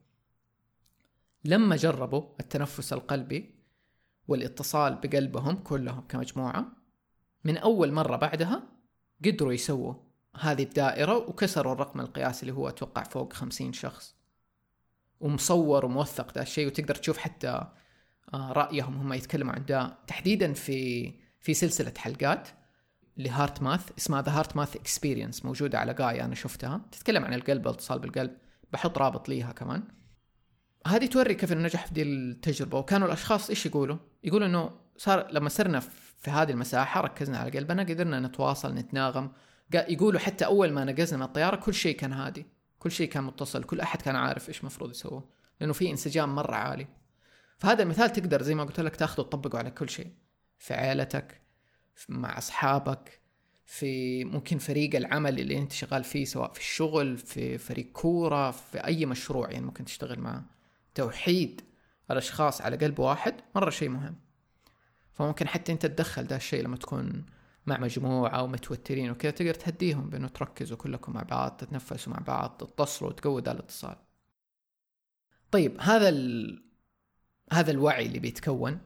لما 1.46 1.76
جربوا 1.76 2.24
التنفس 2.40 2.94
القلبي 2.94 3.59
والاتصال 4.30 4.96
بقلبهم 4.96 5.56
كلهم 5.56 6.02
كمجموعة. 6.02 6.66
من 7.44 7.58
أول 7.58 7.92
مرة 7.92 8.16
بعدها 8.16 8.64
قدروا 9.26 9.54
يسووا 9.54 9.94
هذه 10.40 10.64
الدائرة 10.64 11.18
وكسروا 11.18 11.74
الرقم 11.74 12.00
القياسي 12.00 12.42
اللي 12.42 12.54
هو 12.54 12.70
أتوقع 12.70 13.04
فوق 13.04 13.34
خمسين 13.34 13.74
شخص. 13.74 14.16
ومصور 15.20 15.86
وموثق 15.86 16.34
ذا 16.34 16.42
الشيء 16.42 16.68
وتقدر 16.68 16.96
تشوف 16.96 17.18
حتى 17.18 17.68
آه، 18.34 18.52
رأيهم 18.52 18.98
هم 18.98 19.14
يتكلموا 19.14 19.54
عن 19.54 19.66
ده 19.66 19.98
تحديدا 20.08 20.54
في 20.54 21.12
في 21.40 21.54
سلسلة 21.54 21.94
حلقات 21.98 22.48
ل 23.18 23.62
HeartMath 23.62 23.92
اسمها 23.98 24.22
The 24.22 24.32
HeartMath 24.32 24.76
Experience 24.76 25.46
موجودة 25.46 25.80
على 25.80 25.94
جاية 25.94 26.26
أنا 26.26 26.36
شفتها. 26.36 26.82
تتكلم 26.92 27.26
عن 27.26 27.34
القلب 27.34 27.66
والاتصال 27.66 28.00
بالقلب. 28.00 28.38
بحط 28.74 28.98
رابط 28.98 29.30
ليها 29.30 29.52
كمان. 29.52 29.84
هذه 30.88 31.06
توري 31.06 31.34
كيف 31.34 31.52
إنه 31.52 31.62
نجح 31.62 31.86
في 31.86 31.94
دي 31.94 32.04
التجربة 32.04 32.78
وكانوا 32.78 33.08
الأشخاص 33.08 33.50
إيش 33.50 33.66
يقولوا؟ 33.66 33.98
يقولوا 34.24 34.48
إنه 34.48 34.72
صار 34.98 35.28
لما 35.32 35.50
صرنا 35.50 35.80
في 36.20 36.32
هذه 36.32 36.52
المساحة 36.52 37.02
ركزنا 37.02 37.38
على 37.38 37.52
قلبنا 37.52 37.84
قدرنا 37.84 38.20
نتواصل 38.20 38.74
نتناغم. 38.76 39.32
يقولوا 39.74 40.20
حتى 40.20 40.46
أول 40.46 40.72
ما 40.72 40.84
نقزنا 40.86 41.18
من 41.18 41.24
الطيارة 41.24 41.56
كل 41.56 41.74
شيء 41.74 41.96
كان 41.96 42.14
هادي 42.14 42.46
كل 42.80 42.92
شيء 42.92 43.10
كان 43.10 43.24
متصل 43.24 43.64
كل 43.64 43.82
أحد 43.82 44.02
كان 44.02 44.16
عارف 44.16 44.50
إيش 44.50 44.60
المفروض 44.60 44.92
يسووه 44.92 45.30
لأنه 45.60 45.74
في 45.74 45.92
انسجام 45.92 46.36
مرة 46.36 46.56
عالي. 46.56 46.88
فهذا 47.58 47.84
المثال 47.84 48.12
تقدر 48.12 48.42
زي 48.42 48.56
ما 48.56 48.64
قلت 48.64 48.80
لك 48.80 48.96
تاخذه 48.96 49.22
وتطبقه 49.22 49.58
على 49.58 49.72
كل 49.72 49.90
شيء 49.90 50.12
في 50.58 50.74
عائلتك 50.74 51.42
مع 52.10 52.38
أصحابك 52.38 53.20
في 53.66 54.24
ممكن 54.26 54.58
فريق 54.58 54.96
العمل 54.96 55.40
اللي 55.40 55.58
أنت 55.58 55.72
شغال 55.72 56.04
فيه 56.04 56.26
سواء 56.26 56.54
في 56.54 56.60
الشغل 56.60 57.18
في 57.18 57.58
فريق 57.58 57.92
كورة 57.92 58.52
في 58.52 58.78
أي 58.78 59.06
مشروع 59.06 59.52
يعني 59.52 59.66
ممكن 59.66 59.86
تشتغل 59.86 60.20
معه 60.20 60.59
توحيد 61.00 61.62
الأشخاص 62.12 62.62
على 62.62 62.78
قلب 62.78 63.00
واحد 63.00 63.34
مرة 63.56 63.70
شيء 63.70 63.90
مهم. 63.90 64.16
فممكن 65.14 65.48
حتى 65.48 65.72
أنت 65.72 65.86
تدخل 65.86 66.24
ده 66.24 66.36
الشيء 66.36 66.64
لما 66.64 66.78
تكون 66.78 67.26
مع 67.66 67.80
مجموعة 67.80 68.44
ومتوترين 68.44 69.12
وكذا 69.12 69.32
تقدر 69.32 69.54
تهديهم 69.54 70.10
بأنه 70.10 70.28
تركزوا 70.28 70.78
كلكم 70.78 71.14
مع 71.14 71.24
بعض 71.24 71.58
تتنفسوا 71.58 72.14
مع 72.14 72.20
بعض 72.20 72.58
تتصلوا 72.58 73.12
تقوي 73.12 73.42
ده 73.42 73.52
الاتصال. 73.52 73.96
طيب 75.52 75.78
هذا 75.82 76.10
ال... 76.10 76.64
هذا 77.52 77.72
الوعي 77.72 78.06
اللي 78.06 78.20
بيتكون 78.20 78.80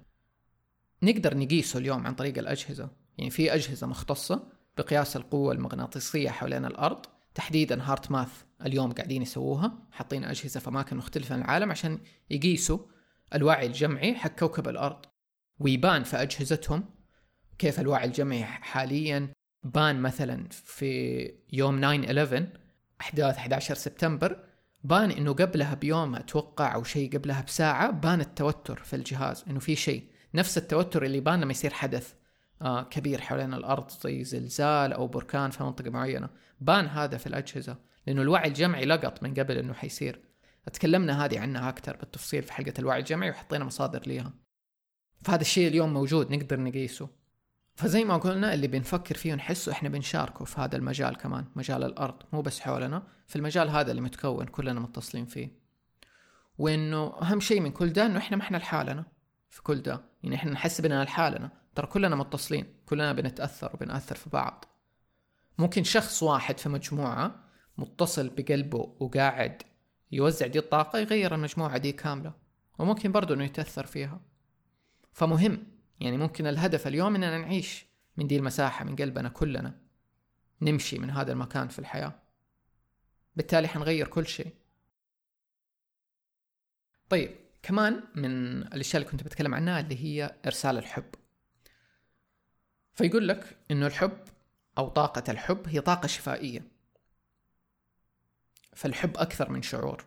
نقدر 1.03 1.37
نقيسه 1.37 1.79
اليوم 1.79 2.07
عن 2.07 2.15
طريق 2.15 2.37
الأجهزة. 2.37 2.89
يعني 3.17 3.29
في 3.29 3.53
أجهزة 3.53 3.87
مختصة 3.87 4.47
بقياس 4.77 5.15
القوة 5.15 5.53
المغناطيسية 5.53 6.29
حوالين 6.29 6.65
الأرض 6.65 7.05
تحديدا 7.35 7.83
هارت 7.83 8.11
ماث 8.11 8.43
اليوم 8.65 8.91
قاعدين 8.91 9.21
يسووها 9.21 9.79
حاطين 9.91 10.23
أجهزة 10.23 10.59
في 10.59 10.67
أماكن 10.67 10.97
مختلفة 10.97 11.35
من 11.35 11.41
العالم 11.41 11.71
عشان 11.71 11.99
يقيسوا 12.29 12.79
الوعي 13.35 13.65
الجمعي 13.65 14.15
حق 14.15 14.39
كوكب 14.39 14.67
الأرض. 14.67 15.05
ويبان 15.59 16.03
في 16.03 16.21
أجهزتهم 16.21 16.85
كيف 17.59 17.79
الوعي 17.79 18.05
الجمعي 18.05 18.43
حاليا. 18.43 19.29
بان 19.63 20.01
مثلا 20.01 20.47
في 20.49 21.31
يوم 21.53 21.81
9/11 21.81 22.47
أحداث 23.01 23.37
11 23.37 23.75
سبتمبر. 23.75 24.43
بان 24.83 25.11
إنه 25.11 25.33
قبلها 25.33 25.73
بيوم 25.73 26.15
أتوقع 26.15 26.75
أو 26.75 26.83
شيء 26.83 27.17
قبلها 27.17 27.41
بساعة. 27.41 27.91
بان 27.91 28.21
التوتر 28.21 28.83
في 28.83 28.95
الجهاز 28.95 29.43
إنه 29.49 29.59
في 29.59 29.75
شيء. 29.75 30.09
نفس 30.33 30.57
التوتر 30.57 31.05
اللي 31.05 31.19
بان 31.19 31.41
لما 31.41 31.51
يصير 31.51 31.73
حدث. 31.73 32.13
كبير 32.89 33.21
حوالين 33.21 33.53
الأرض 33.53 33.91
زي 33.91 34.23
زلزال 34.23 34.93
أو 34.93 35.07
بركان 35.07 35.49
في 35.49 35.63
منطقة 35.63 35.89
معينة. 35.89 36.29
بان 36.61 36.85
هذا 36.85 37.17
في 37.17 37.27
الأجهزة 37.27 37.77
لأنه 38.07 38.21
الوعي 38.21 38.47
الجمعي 38.47 38.85
لقط 38.85 39.23
من 39.23 39.33
قبل 39.33 39.57
إنه 39.57 39.73
حيصير. 39.73 40.19
تكلمنا 40.73 41.25
هذه 41.25 41.39
عنها 41.39 41.69
أكثر 41.69 41.97
بالتفصيل 41.97 42.43
في 42.43 42.53
حلقة 42.53 42.73
الوعي 42.79 42.99
الجمعي 42.99 43.29
وحطينا 43.29 43.65
مصادر 43.65 44.01
ليها. 44.07 44.33
فهذا 45.21 45.41
الشيء 45.41 45.67
اليوم 45.67 45.93
موجود 45.93 46.31
نقدر 46.31 46.59
نقيسه. 46.59 47.09
فزي 47.75 48.03
ما 48.03 48.17
قلنا 48.17 48.53
اللي 48.53 48.67
بنفكر 48.67 49.15
فيه 49.15 49.33
ونحسه 49.33 49.71
إحنا 49.71 49.89
بنشاركه 49.89 50.45
في 50.45 50.61
هذا 50.61 50.75
المجال 50.75 51.17
كمان 51.17 51.45
مجال 51.55 51.83
الأرض 51.83 52.15
مو 52.33 52.41
بس 52.41 52.59
حولنا. 52.59 53.03
في 53.27 53.35
المجال 53.35 53.69
هذا 53.69 53.91
اللي 53.91 54.01
متكون 54.01 54.45
كلنا 54.45 54.79
متصلين 54.79 55.25
فيه. 55.25 55.63
وإنه 56.57 57.13
أهم 57.21 57.39
شيء 57.39 57.59
من 57.59 57.71
كل 57.71 57.93
ده 57.93 58.05
إنه 58.05 58.17
إحنا 58.17 58.37
ما 58.37 58.43
إحنا 58.43 58.57
لحالنا. 58.57 59.05
في 59.49 59.61
كل 59.63 59.81
ده 59.81 60.01
يعني 60.23 60.35
إحنا 60.35 60.51
نحس 60.51 60.81
بنا 60.81 61.03
لحالنا. 61.03 61.62
ترى 61.75 61.87
كلنا 61.87 62.15
متصلين 62.15 62.65
كلنا 62.85 63.13
بنتأثر 63.13 63.71
وبنأثر 63.73 64.15
في 64.15 64.29
بعض. 64.29 64.65
ممكن 65.57 65.83
شخص 65.83 66.23
واحد 66.23 66.57
في 66.57 66.69
مجموعة 66.69 67.43
متصل 67.77 68.29
بقلبه 68.29 68.95
وقاعد 68.99 69.63
يوزع 70.11 70.47
دي 70.47 70.59
الطاقة 70.59 70.99
يغير 70.99 71.35
المجموعة 71.35 71.77
دي 71.77 71.91
كاملة 71.91 72.33
وممكن 72.79 73.11
برضه 73.11 73.35
إنه 73.35 73.43
يتأثر 73.43 73.85
فيها. 73.85 74.21
فمهم 75.11 75.67
يعني 75.99 76.17
ممكن 76.17 76.47
الهدف 76.47 76.87
اليوم 76.87 77.15
إننا 77.15 77.37
نعيش 77.37 77.85
من 78.17 78.27
دي 78.27 78.37
المساحة 78.37 78.85
من 78.85 78.95
قلبنا 78.95 79.29
كلنا 79.29 79.81
نمشي 80.61 80.99
من 80.99 81.09
هذا 81.09 81.31
المكان 81.31 81.67
في 81.67 81.79
الحياة. 81.79 82.19
بالتالي 83.35 83.67
حنغير 83.67 84.07
كل 84.07 84.27
شيء. 84.27 84.53
طيب 87.09 87.35
كمان 87.63 88.03
من 88.15 88.57
الأشياء 88.57 89.01
اللي 89.01 89.11
كنت 89.11 89.23
بتكلم 89.23 89.55
عنها 89.55 89.79
اللي 89.79 90.03
هي 90.03 90.35
إرسال 90.45 90.77
الحب. 90.77 91.15
فيقول 92.93 93.27
لك 93.27 93.57
إنه 93.71 93.87
الحب 93.87 94.17
أو 94.77 94.89
طاقة 94.89 95.31
الحب 95.31 95.67
هي 95.67 95.81
طاقة 95.81 96.07
شفائية. 96.07 96.67
فالحب 98.75 99.17
أكثر 99.17 99.51
من 99.51 99.61
شعور. 99.61 100.05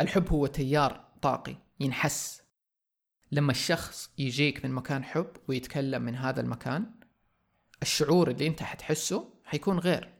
الحب 0.00 0.28
هو 0.28 0.46
تيار 0.46 1.04
طاقي 1.22 1.56
ينحس. 1.80 2.42
لما 3.32 3.50
الشخص 3.50 4.10
يجيك 4.18 4.64
من 4.64 4.72
مكان 4.72 5.04
حب 5.04 5.30
ويتكلم 5.48 6.02
من 6.02 6.16
هذا 6.16 6.40
المكان 6.40 6.94
الشعور 7.82 8.30
اللي 8.30 8.46
أنت 8.46 8.62
حتحسه 8.62 9.34
حيكون 9.44 9.78
غير. 9.78 10.14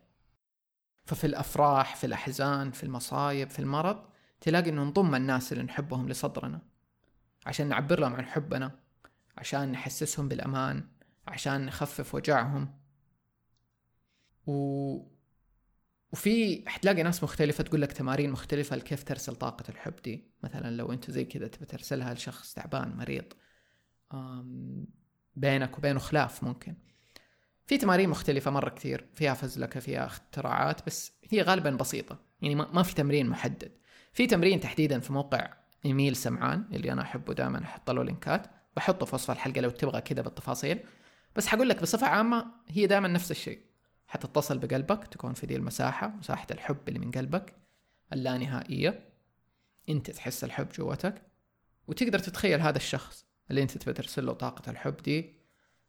ففي 1.07 1.27
الأفراح 1.27 1.97
في 1.97 2.07
الأحزان 2.07 2.71
في 2.71 2.83
المصايب 2.83 3.51
في 3.51 3.59
المرض 3.59 4.05
تلاقي 4.41 4.71
إنه 4.71 4.85
نضم 4.85 5.15
الناس 5.15 5.53
اللي 5.53 5.65
نحبهم 5.65 6.09
لصدرنا. 6.09 6.61
عشان 7.47 7.69
نعبر 7.69 8.01
لهم 8.01 8.15
عن 8.15 8.27
حبنا 8.27 8.79
عشان 9.37 9.73
نحسسهم 9.73 10.29
بالأمان. 10.29 10.89
عشان 11.27 11.67
نخفف 11.67 12.15
وجعهم. 12.15 12.79
و... 14.47 15.15
وفي 16.13 16.65
حتلاقي 16.67 17.03
ناس 17.03 17.25
مختلفة 17.25 17.65
تقول 17.65 17.83
لك 17.83 17.93
تمارين 17.93 18.31
مختلفة 18.31 18.77
لكيف 18.77 19.05
ترسل 19.05 19.35
طاقة 19.37 19.65
الحب 19.69 19.97
دي. 20.05 20.31
مثلا 20.43 20.77
لو 20.77 20.93
أنت 20.93 21.11
زي 21.11 21.25
كذا 21.25 21.47
تبي 21.47 21.67
ترسلها 21.67 22.15
لشخص 22.15 22.55
تعبان 22.55 22.97
مريض 22.97 23.25
بينك 25.37 25.79
وبينه 25.79 25.99
خلاف 25.99 26.45
ممكن. 26.45 26.75
في 27.67 27.79
تمارين 27.79 28.09
مختلفة 28.09 28.51
مرة 28.51 28.71
كثير 28.71 29.07
فيها 29.15 29.35
فزلكة 29.35 29.81
فيها 29.81 30.07
اختراعات 30.07 30.87
بس 30.87 31.13
هي 31.31 31.43
غالبا 31.43 31.71
بسيطة. 31.71 32.19
يعني 32.43 32.55
ما 32.55 32.83
في 32.83 32.95
تمرين 32.95 33.29
محدد. 33.29 33.73
في 34.13 34.27
تمرين 34.27 34.61
تحديدا 34.61 35.01
في 35.01 35.13
موقع 35.13 35.55
إيميل 35.85 36.17
سمعان 36.17 36.65
اللي 36.73 36.93
أنا 36.93 37.03
أحبه 37.03 37.35
دائما 37.35 37.65
أحط 37.65 37.91
له 37.91 38.05
لينكات. 38.05 38.47
بحطه 38.77 39.07
في 39.07 39.15
وصف 39.15 39.31
الحلقة 39.31 39.61
لو 39.61 39.71
تبغى 39.71 40.01
كذا 40.01 40.23
بالتفاصيل. 40.23 40.79
بس 41.37 41.47
حقول 41.47 41.69
لك 41.69 41.83
بصفة 41.83 42.07
عامة 42.07 42.47
هي 42.69 42.87
دائما 42.87 43.09
نفس 43.09 43.31
الشيء. 43.31 43.61
حتتصل 44.07 44.59
بقلبك 44.59 45.07
تكون 45.07 45.35
في 45.35 45.47
دي 45.47 45.57
المساحة 45.57 46.09
مساحة 46.09 46.47
الحب 46.51 46.89
اللي 46.89 46.99
من 46.99 47.11
قلبك 47.11 47.55
اللانهائية. 48.13 49.09
أنت 49.89 50.11
تحس 50.11 50.45
الحب 50.45 50.69
جوتك 50.69 51.23
وتقدر 51.87 52.19
تتخيل 52.19 52.61
هذا 52.61 52.77
الشخص 52.77 53.27
اللي 53.51 53.63
أنت 53.63 53.79
تبي 53.79 53.93
ترسل 53.93 54.27
له 54.27 54.33
طاقة 54.33 54.71
الحب 54.71 54.97
دي. 54.97 55.35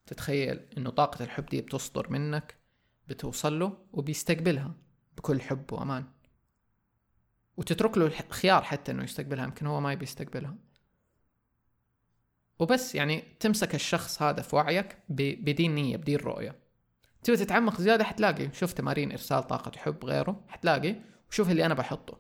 تتخيل 0.06 0.60
إنه 0.78 0.90
طاقة 0.90 1.24
الحب 1.24 1.46
دي 1.46 1.62
بتصدر 1.62 2.10
منك 2.10 2.56
بتوصل 3.08 3.60
له 3.60 3.78
وبيستقبلها 3.94 4.74
بكل 5.18 5.42
حب 5.42 5.74
وأمان. 5.74 6.06
وتترك 7.58 7.98
له 7.98 8.06
الخيار 8.06 8.64
حتى 8.64 8.92
إنه 8.92 9.04
يستقبلها 9.04 9.44
يمكن 9.46 9.68
هو 9.68 9.82
ما 9.82 9.94
يبي 9.94 10.04
يستقبلها. 10.04 10.56
وبس 12.60 12.96
يعني 12.96 13.24
تمسك 13.40 13.76
الشخص 13.76 14.22
هذا 14.22 14.42
في 14.42 14.56
وعيك 14.56 14.98
بدي 15.10 15.68
نية 15.68 15.98
بدي 15.98 16.16
رؤية. 16.16 16.56
تبي 17.24 17.38
تتعمق 17.38 17.82
زيادة 17.82 18.04
حتلاقي 18.04 18.54
شوف 18.54 18.74
تمارين 18.74 19.12
إرسال 19.12 19.44
طاقة 19.44 19.72
حب 19.78 20.06
غيره 20.06 20.46
حتلاقي 20.48 20.96
وشوف 21.30 21.52
اللي 21.52 21.66
أنا 21.66 21.74
بحطه. 21.74 22.18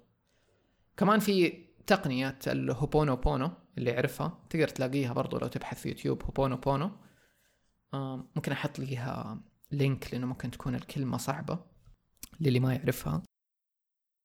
كمان 0.98 1.20
في 1.20 1.66
تقنية 1.88 2.40
الهوبونو 2.48 3.16
بونو 3.16 3.52
اللي 3.78 3.92
يعرفها 3.92 4.40
تقدر 4.50 4.68
تلاقيها 4.68 5.14
برضو 5.14 5.38
لو 5.38 5.48
تبحث 5.48 5.82
في 5.82 5.90
يوتيوب 5.90 6.24
هوبونو 6.24 6.58
بونو 6.58 6.92
ممكن 8.36 8.52
أحط 8.52 8.80
ليها 8.80 9.40
link 9.72 10.14
لأنه 10.14 10.26
ممكن 10.28 10.52
تكون 10.52 10.76
الكلمة 10.76 11.18
صعبة 11.18 11.60
للي 12.40 12.60
ما 12.60 12.74
يعرفها. 12.74 13.24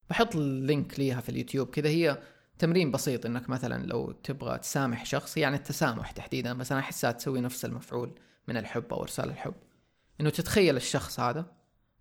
بحط 0.09 0.35
ال 0.35 0.48
link 0.48 0.99
ليها 0.99 1.21
في 1.21 1.29
اليوتيوب 1.29 1.69
كذا 1.69 1.89
هي 1.89 2.21
تمرين 2.61 2.91
بسيط 2.91 3.25
إنك 3.25 3.49
مثلا 3.49 3.85
لو 3.85 4.11
تبغى 4.11 4.57
تسامح 4.57 5.05
شخص 5.05 5.37
يعني 5.37 5.55
التسامح 5.55 6.11
تحديدا 6.11 6.53
بس 6.53 6.71
أنا 6.71 6.81
أحسها 6.81 7.11
تسوي 7.11 7.41
نفس 7.41 7.65
المفعول 7.65 8.19
من 8.47 8.57
الحب 8.57 8.93
أو 8.93 9.01
إرسال 9.01 9.29
الحب. 9.29 9.53
إنه 10.21 10.29
تتخيل 10.29 10.75
الشخص 10.75 11.19
هذا 11.19 11.55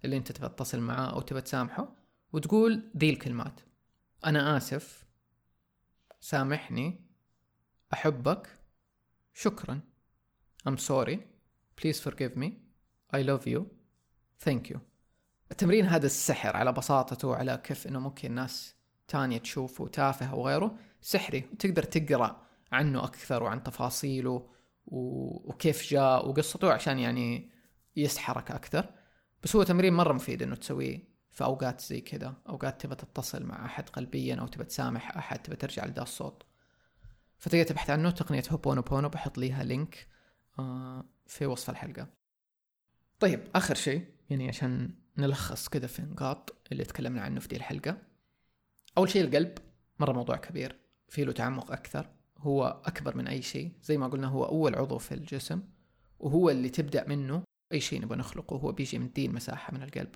اللي 0.05 0.17
أنت 0.17 0.33
تبغى 0.33 0.49
تتصل 0.49 0.81
معاه 0.81 1.13
أو 1.13 1.21
تبغى 1.21 1.43
تسامحه 1.43 1.97
وتقول 2.33 2.91
ذي 2.97 3.11
الكلمات. 3.11 3.61
أنا 4.27 4.57
آسف 4.57 5.07
سامحني 6.21 7.01
أحبك 7.93 8.59
شكرا. 9.35 9.81
I'm 10.69 10.77
sorry 10.77 11.19
please 11.81 12.01
forgive 12.01 12.37
me 12.37 12.49
I 13.17 13.23
love 13.23 13.47
you 13.47 13.61
thank 14.45 14.71
you. 14.71 14.79
التمرين 15.51 15.87
هذا 15.87 16.07
السحر 16.07 16.57
على 16.57 16.73
بساطته 16.73 17.29
وعلى 17.29 17.61
كيف 17.65 17.87
إنه 17.87 18.01
ممكن 18.01 18.33
ناس 18.33 18.80
تانية 19.11 19.39
تشوفه 19.39 19.89
تافه 19.89 20.27
أو 20.27 20.47
غيره 20.47 20.77
سحري 21.01 21.45
وتقدر 21.53 21.83
تقرأ 21.83 22.47
عنه 22.73 23.05
أكثر 23.05 23.43
وعن 23.43 23.63
تفاصيله 23.63 24.51
وكيف 24.87 25.91
جاء 25.91 26.29
وقصته 26.29 26.73
عشان 26.73 26.99
يعني 26.99 27.51
يسحرك 27.97 28.51
أكثر. 28.51 28.91
بس 29.43 29.57
هو 29.57 29.63
تمرين 29.63 29.93
مرة 29.93 30.13
مفيد 30.13 30.43
إنه 30.43 30.55
تسويه 30.55 31.11
في 31.31 31.45
أوقات 31.45 31.81
زي 31.81 32.01
كذا. 32.01 32.35
أوقات 32.49 32.81
تبى 32.81 32.95
تتصل 32.95 33.45
مع 33.45 33.65
أحد 33.65 33.89
قلبيا 33.89 34.35
أو 34.35 34.47
تبى 34.47 34.65
تسامح 34.65 35.17
أحد 35.17 35.39
تبى 35.39 35.57
ترجع 35.57 35.85
لذا 35.85 36.03
الصوت. 36.03 36.43
فتقدر 37.39 37.63
تبحث 37.63 37.91
عنه. 37.91 38.11
تقنية 38.11 38.43
هوبونو 38.51 38.83
بونو 38.83 39.09
بحط 39.09 39.39
ليها 39.39 39.65
link 39.65 40.07
آه، 40.59 41.05
في 41.27 41.47
وصف 41.47 41.71
الحلقة. 41.71 42.07
طيب 43.21 43.41
آخر 43.55 43.75
شيء 43.75 44.05
يعني 44.31 44.49
عشان 44.49 44.91
نلخص 45.19 45.69
كذا 45.69 45.87
في 45.87 46.03
نقاط 46.03 46.57
اللي 46.73 46.85
تكلمنا 46.85 47.23
عنه 47.23 47.41
في 47.41 47.49
دي 47.49 47.57
الحلقة. 47.57 48.10
أول 48.99 49.11
شيء 49.11 49.25
القلب 49.25 49.59
مرة 50.01 50.13
موضوع 50.13 50.37
كبير 50.37 50.77
في 51.09 51.25
له 51.25 51.33
تعمق 51.33 51.73
أكثر 51.73 52.11
هو 52.39 52.83
أكبر 52.85 53.17
من 53.17 53.27
أي 53.27 53.43
شيء 53.43 53.73
زي 53.83 53.99
ما 53.99 54.09
قلنا 54.09 54.27
هو 54.27 54.45
أول 54.45 54.75
عضو 54.75 54.99
في 54.99 55.15
الجسم 55.15 55.63
وهو 56.19 56.51
اللي 56.51 56.69
تبدأ 56.69 57.09
منه 57.09 57.43
أي 57.73 57.81
شيء 57.81 58.03
نبغى 58.03 58.19
نخلقه 58.19 58.57
هو 58.57 58.73
بيجي 58.73 58.99
من 58.99 59.13
دي 59.13 59.27
المساحه 59.27 59.75
من 59.75 59.83
القلب. 59.83 60.15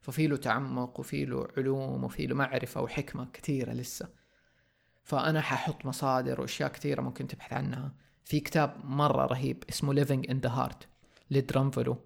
ففي 0.00 0.26
له 0.26 0.36
تعمق 0.36 1.00
وفي 1.00 1.24
له 1.24 1.48
علوم 1.56 2.04
وفي 2.04 2.26
له 2.26 2.34
معرفة 2.34 2.82
وحكمة 2.82 3.28
كثيرة 3.32 3.72
لسه. 3.72 4.08
فأنا 5.02 5.40
ححط 5.40 5.86
مصادر 5.86 6.40
وأشياء 6.40 6.72
كثيرة 6.72 7.02
ممكن 7.02 7.26
تبحث 7.26 7.52
عنها. 7.52 7.94
في 8.24 8.40
كتاب 8.40 8.84
مرة 8.84 9.26
رهيب 9.26 9.64
اسمه 9.68 10.04
Living 10.04 10.26
in 10.28 10.46
the 10.46 10.50
Heart 10.50 10.86
لدرانفالو 11.30 11.96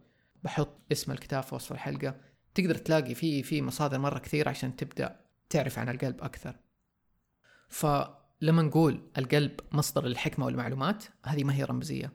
بحط 0.43 0.93
اسم 0.93 1.13
الكتاب 1.13 1.43
في 1.43 1.55
وصف 1.55 1.73
الحلقة. 1.73 2.15
تقدر 2.55 2.75
تلاقي 2.75 3.15
في 3.15 3.43
في 3.43 3.63
مصادر 3.63 3.99
مرة 3.99 4.19
كثير 4.19 4.49
عشان 4.49 4.77
تبدأ 4.77 5.21
تعرف 5.51 5.79
عن 5.79 5.89
القلب 5.89 6.23
أكثر. 6.23 6.57
فلما 7.69 8.63
نقول 8.63 9.11
القلب 9.19 9.61
مصدر 9.73 10.07
الحكمة 10.07 10.47
والمعلومات 10.47 11.05
هذه 11.25 11.45
ما 11.45 11.55
هي 11.55 11.65
رمزية. 11.65 12.13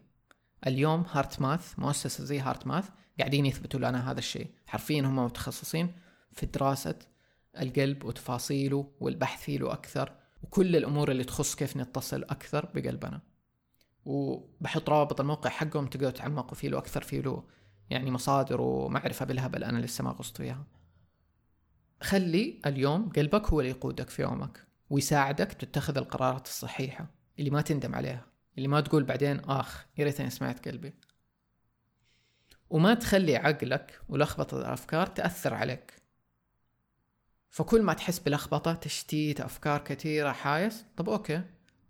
اليوم 0.67 1.05
HeartMath 1.12 1.79
مؤسسة 1.79 2.23
زي 2.23 2.39
HeartMath 2.39 2.89
قاعدين 3.19 3.45
يثبتوا 3.45 3.79
لنا 3.79 4.11
هذا 4.11 4.19
الشيء. 4.19 4.47
حرفيا 4.67 5.01
هم 5.01 5.15
متخصصين 5.15 5.95
في 6.31 6.45
دراسة 6.45 6.99
القلب 7.59 8.03
وتفاصيله 8.03 8.91
والبحث 8.99 9.41
فيه 9.43 9.73
أكثر 9.73 10.11
وكل 10.43 10.75
الأمور 10.75 11.11
اللي 11.11 11.23
تخص 11.23 11.55
كيف 11.55 11.77
نتصل 11.77 12.23
أكثر 12.23 12.65
بقلبنا. 12.75 13.21
وبحط 14.05 14.89
روابط 14.89 15.21
الموقع 15.21 15.49
حقهم 15.49 15.87
تقدروا 15.87 16.11
تعمقوا 16.11 16.55
فيه 16.55 16.69
له 16.69 16.77
أكثر 16.77 17.01
فيه 17.01 17.21
له 17.21 17.43
يعني 17.89 18.11
مصادر 18.11 18.61
ومعرفة 18.61 19.25
بالهبل 19.25 19.63
أنا 19.63 19.77
لسه 19.77 20.03
ما 20.03 20.11
غصت 20.11 20.37
فيها. 20.37 20.65
خلي 22.03 22.61
اليوم 22.65 23.09
قلبك 23.09 23.47
هو 23.47 23.59
اللي 23.59 23.71
يقودك 23.71 24.09
في 24.09 24.21
يومك 24.21 24.67
ويساعدك 24.89 25.53
تتخذ 25.53 25.97
القرارات 25.97 26.47
الصحيحة 26.47 27.07
اللي 27.39 27.49
ما 27.49 27.61
تندم 27.61 27.95
عليها 27.95 28.25
اللي 28.57 28.67
ما 28.67 28.81
تقول 28.81 29.03
بعدين 29.03 29.39
آخ 29.39 29.85
يا 29.97 30.05
ريتني 30.05 30.29
سمعت 30.29 30.67
قلبي. 30.67 30.93
وما 32.69 32.93
تخلي 32.93 33.35
عقلك 33.35 34.01
ولخبطة 34.09 34.59
الأفكار 34.59 35.07
تأثر 35.07 35.53
عليك. 35.53 35.93
فكل 37.49 37.81
ما 37.81 37.93
تحس 37.93 38.19
بلخبطة 38.19 38.73
تشتيت 38.73 39.41
أفكار 39.41 39.83
كثيرة 39.83 40.31
حايس 40.31 40.85
طب 40.97 41.09
أوكي 41.09 41.43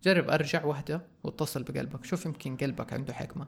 جرب 0.04 0.30
أرجع 0.30 0.66
وحدة 0.66 1.08
واتصل 1.24 1.64
بقلبك 1.64 2.06
شوف 2.06 2.26
يمكن 2.26 2.58
قلبك 2.58 2.94
عنده 2.94 3.14
حكمة. 3.14 3.48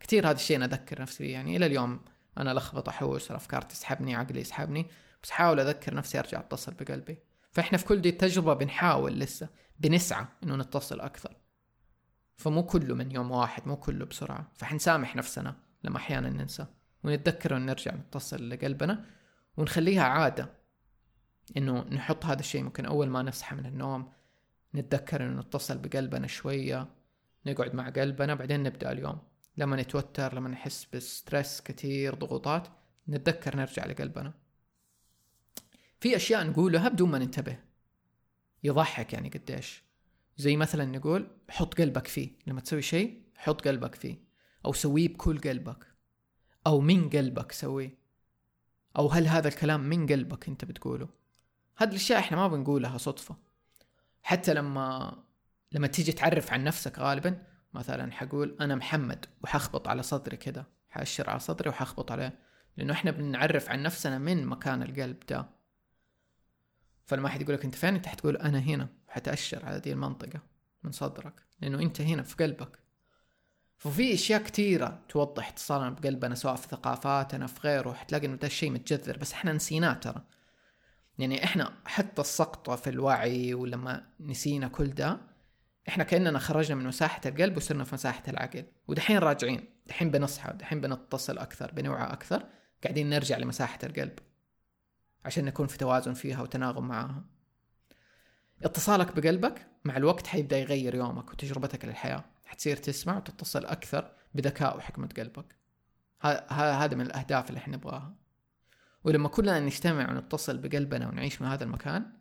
كثير 0.00 0.26
هذا 0.26 0.36
الشيء 0.36 0.56
أنا 0.56 0.64
أذكر 0.64 1.02
نفسي 1.02 1.26
يعني 1.26 1.56
إلى 1.56 1.66
اليوم 1.66 2.00
أنا 2.38 2.54
لخبط 2.54 2.88
أحوس 2.88 3.30
الأفكار 3.30 3.62
تسحبني 3.62 4.14
عقلي 4.14 4.40
يسحبني. 4.40 4.86
بس 5.24 5.30
حاول 5.30 5.60
أذكر 5.60 5.94
نفسي 5.94 6.18
أرجع 6.18 6.40
أتصل 6.40 6.74
بقلبي. 6.74 7.18
فإحنا 7.50 7.78
في 7.78 7.84
كل 7.84 8.00
دي 8.00 8.08
التجربة 8.08 8.54
بنحاول 8.54 9.18
لسه 9.18 9.48
بنسعى 9.78 10.26
إنه 10.42 10.56
نتصل 10.56 11.00
أكثر. 11.00 11.36
فمو 12.36 12.66
كله 12.66 12.94
من 12.94 13.10
يوم 13.10 13.30
واحد 13.30 13.68
مو 13.68 13.76
كله 13.76 14.04
بسرعة. 14.04 14.50
فحنسامح 14.54 15.16
نفسنا 15.16 15.56
لما 15.84 15.96
أحيانا 15.96 16.30
ننسى. 16.30 16.66
ونتذكر 17.04 17.56
إنه 17.56 17.64
نرجع 17.64 17.94
نتصل 17.94 18.50
لقلبنا 18.50 19.04
ونخليها 19.56 20.02
عادة 20.02 20.50
إنه 21.56 21.80
نحط 21.80 22.24
هذا 22.24 22.40
الشيء. 22.40 22.62
ممكن 22.62 22.86
أول 22.86 23.08
ما 23.08 23.22
نصحى 23.22 23.56
من 23.56 23.66
النوم 23.66 24.12
نتذكر 24.74 25.22
إنه 25.22 25.40
نتصل 25.40 25.78
بقلبنا 25.78 26.26
شوية 26.26 26.88
نقعد 27.46 27.74
مع 27.74 27.90
قلبنا 27.90 28.34
بعدين 28.34 28.62
نبدأ 28.62 28.92
اليوم. 28.92 29.18
لما 29.56 29.76
نتوتر 29.76 30.34
لما 30.34 30.48
نحس 30.48 30.86
بستريس 30.92 31.60
كثير 31.60 32.14
ضغوطات 32.14 32.68
نتذكر 33.08 33.56
نرجع 33.56 33.86
لقلبنا. 33.86 34.43
في 36.04 36.16
أشياء 36.16 36.46
نقولها 36.46 36.88
بدون 36.88 37.10
ما 37.10 37.18
ننتبه. 37.18 37.58
يضحك 38.64 39.12
يعني 39.12 39.28
قديش. 39.28 39.84
زي 40.36 40.56
مثلا 40.56 40.84
نقول 40.84 41.30
حط 41.50 41.80
قلبك 41.80 42.06
فيه. 42.06 42.30
لما 42.46 42.60
تسوي 42.60 42.82
شيء 42.82 43.22
حط 43.36 43.68
قلبك 43.68 43.94
فيه. 43.94 44.24
أو 44.64 44.72
سويه 44.72 45.08
بكل 45.08 45.38
قلبك. 45.38 45.86
أو 46.66 46.80
من 46.80 47.10
قلبك 47.10 47.52
سويه. 47.52 47.98
أو 48.96 49.08
هل 49.08 49.26
هذا 49.26 49.48
الكلام 49.48 49.80
من 49.80 50.06
قلبك 50.06 50.48
أنت 50.48 50.64
بتقوله. 50.64 51.08
هذه 51.76 51.88
الأشياء 51.88 52.18
إحنا 52.18 52.36
ما 52.36 52.48
بنقولها 52.48 52.98
صدفة. 52.98 53.36
حتى 54.22 54.54
لما 54.54 55.16
لما 55.72 55.86
تيجي 55.86 56.12
تعرف 56.12 56.52
عن 56.52 56.64
نفسك 56.64 56.98
غالبا 56.98 57.42
مثلا 57.74 58.12
حقول 58.12 58.56
أنا 58.60 58.74
محمد 58.74 59.26
وحخبط 59.42 59.88
على 59.88 60.02
صدري 60.02 60.36
كذا 60.36 60.66
حأشر 60.90 61.30
على 61.30 61.40
صدري 61.40 61.68
وحخبط 61.70 62.12
عليه. 62.12 62.38
لأنه 62.76 62.92
إحنا 62.92 63.10
بنعرف 63.10 63.70
عن 63.70 63.82
نفسنا 63.82 64.18
من 64.18 64.46
مكان 64.46 64.82
القلب 64.82 65.18
ده. 65.28 65.63
فلما 67.06 67.26
احد 67.28 67.42
يقول 67.42 67.54
لك 67.54 67.64
أنت 67.64 67.74
فين؟ 67.74 67.94
أنت 67.94 68.06
حتقول 68.06 68.36
أنا 68.36 68.58
هنا 68.58 68.88
حتأشر 69.08 69.66
على 69.66 69.80
دي 69.80 69.92
المنطقة 69.92 70.40
من 70.82 70.92
صدرك 70.92 71.32
لأنه 71.60 71.78
أنت 71.82 72.00
هنا 72.00 72.22
في 72.22 72.44
قلبك. 72.44 72.78
ففي 73.78 74.14
أشياء 74.14 74.42
كثيرة 74.42 75.00
توضح 75.08 75.48
اتصالنا 75.48 75.90
بقلبنا 75.90 76.34
سواء 76.34 76.54
في 76.56 76.68
ثقافاتنا 76.68 77.46
في 77.46 77.60
غيره 77.60 77.92
حتلاقي 77.92 78.26
إنه 78.26 78.36
ده 78.36 78.46
الشيء 78.46 78.70
متجذر 78.70 79.18
بس 79.18 79.32
إحنا 79.32 79.52
نسيناه 79.52 79.92
ترى. 79.92 80.24
يعني 81.18 81.44
إحنا 81.44 81.72
حتى 81.84 82.20
السقطة 82.22 82.76
في 82.76 82.90
الوعي 82.90 83.54
ولما 83.54 84.06
نسينا 84.20 84.68
كل 84.68 84.88
ده 84.90 85.20
إحنا 85.88 86.04
كأننا 86.04 86.38
خرجنا 86.38 86.74
من 86.74 86.84
مساحة 86.86 87.20
القلب 87.26 87.56
وصرنا 87.56 87.84
في 87.84 87.94
مساحة 87.94 88.22
العقل. 88.28 88.64
ودحين 88.88 89.18
راجعين 89.18 89.68
دحين 89.86 90.10
بنصحى 90.10 90.52
دحين 90.52 90.80
بنتصل 90.80 91.38
أكثر 91.38 91.72
بنوعى 91.72 92.12
أكثر 92.12 92.46
قاعدين 92.84 93.10
نرجع 93.10 93.38
لمساحة 93.38 93.78
القلب. 93.84 94.18
عشان 95.24 95.44
نكون 95.44 95.66
في 95.66 95.78
توازن 95.78 96.12
فيها 96.14 96.42
وتناغم 96.42 96.88
معاها. 96.88 97.24
اتصالك 98.62 99.20
بقلبك 99.20 99.66
مع 99.84 99.96
الوقت 99.96 100.26
حيبدأ 100.26 100.58
يغير 100.58 100.94
يومك 100.94 101.30
وتجربتك 101.30 101.84
للحياة. 101.84 102.24
حتصير 102.44 102.76
تسمع 102.76 103.16
وتتصل 103.16 103.64
أكثر 103.64 104.10
بذكاء 104.34 104.76
وحكمة 104.76 105.08
قلبك. 105.16 105.56
هذا 106.50 106.96
من 106.96 107.06
الأهداف 107.06 107.48
اللي 107.48 107.58
إحنا 107.58 107.76
نبغاها. 107.76 108.14
ولما 109.04 109.28
كلنا 109.28 109.60
نجتمع 109.60 110.10
ونتصل 110.10 110.58
بقلبنا 110.58 111.08
ونعيش 111.08 111.42
من 111.42 111.48
هذا 111.48 111.64
المكان 111.64 112.12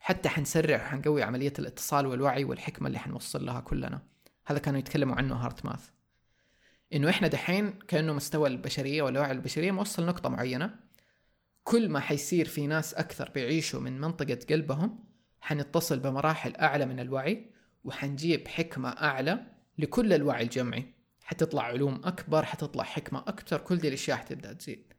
حتى 0.00 0.28
حنسرع 0.28 0.76
وحنقوي 0.76 1.22
عملية 1.22 1.52
الاتصال 1.58 2.06
والوعي 2.06 2.44
والحكمة 2.44 2.86
اللي 2.86 2.98
حنوصل 2.98 3.46
لها 3.46 3.60
كلنا. 3.60 4.02
هذا 4.46 4.58
كانوا 4.58 4.78
يتكلموا 4.78 5.16
عنه 5.16 5.34
هارت 5.34 5.64
ماث 5.64 5.90
إنه 6.92 7.10
إحنا 7.10 7.28
دحين 7.28 7.70
كأنه 7.88 8.12
مستوى 8.12 8.48
البشرية 8.48 9.02
ولا 9.02 9.20
وعي 9.20 9.32
البشرية 9.32 9.70
موصل 9.70 10.06
نقطة 10.06 10.28
معينة. 10.28 10.74
كل 11.64 11.88
ما 11.88 12.00
حيصير 12.00 12.48
في 12.48 12.66
ناس 12.66 12.94
أكثر 12.94 13.30
بيعيشوا 13.30 13.80
من 13.80 14.00
منطقة 14.00 14.38
قلبهم 14.50 15.04
حنتصل 15.40 15.98
بمراحل 15.98 16.56
أعلى 16.56 16.86
من 16.86 17.00
الوعي 17.00 17.50
وحنجيب 17.84 18.48
حكمة 18.48 18.88
أعلى 18.88 19.46
لكل 19.78 20.12
الوعي 20.12 20.42
الجمعي. 20.42 20.94
حتطلع 21.24 21.62
علوم 21.62 22.00
أكبر 22.04 22.44
حتطلع 22.44 22.84
حكمة 22.84 23.18
أكثر 23.18 23.60
كل 23.60 23.78
دي 23.78 23.88
الأشياء 23.88 24.16
حتبدأ 24.16 24.52
تزيد. 24.52 24.92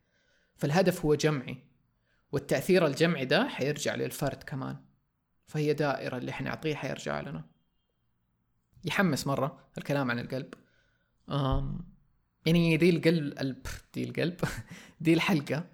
فالهدف 0.56 1.06
هو 1.06 1.16
جمعي 1.16 1.58
والتأثير 2.32 2.88
الجمعي 2.88 3.26
ده 3.26 3.48
حيرجع 3.48 3.96
للفرد 3.96 4.44
كمان. 4.44 4.78
فهي 5.48 5.74
دائرة 5.74 6.18
اللي 6.18 6.32
حنعطيه 6.32 6.76
حيرجع 6.76 7.22
لنا. 7.22 7.46
يحمس 8.86 9.28
مرة 9.28 9.60
الكلام 9.78 10.12
عن 10.12 10.20
القلب. 10.20 10.54
أم 11.30 11.94
يعني 12.46 12.78
دي 12.78 12.90
القلب 12.90 13.68
دي 13.94 14.04
القلب. 14.04 14.40
دي 15.02 15.14
الحلقة. 15.14 15.68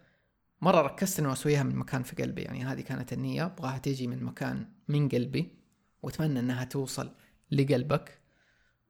مرة 0.62 0.82
ركزت 0.82 1.20
إنه 1.20 1.34
أسويها 1.34 1.64
من 1.64 1.76
مكان 1.76 2.04
في 2.04 2.16
قلبي 2.24 2.42
يعني 2.42 2.66
هذه 2.66 2.82
كانت 2.82 3.14
النية 3.14 3.46
أبغاها 3.46 3.78
تيجي 3.78 4.08
من 4.08 4.24
مكان 4.24 4.70
من 4.88 5.10
قلبي 5.10 5.56
وأتمنى 6.02 6.40
إنها 6.40 6.64
توصل 6.64 7.12
لقلبك 7.52 8.20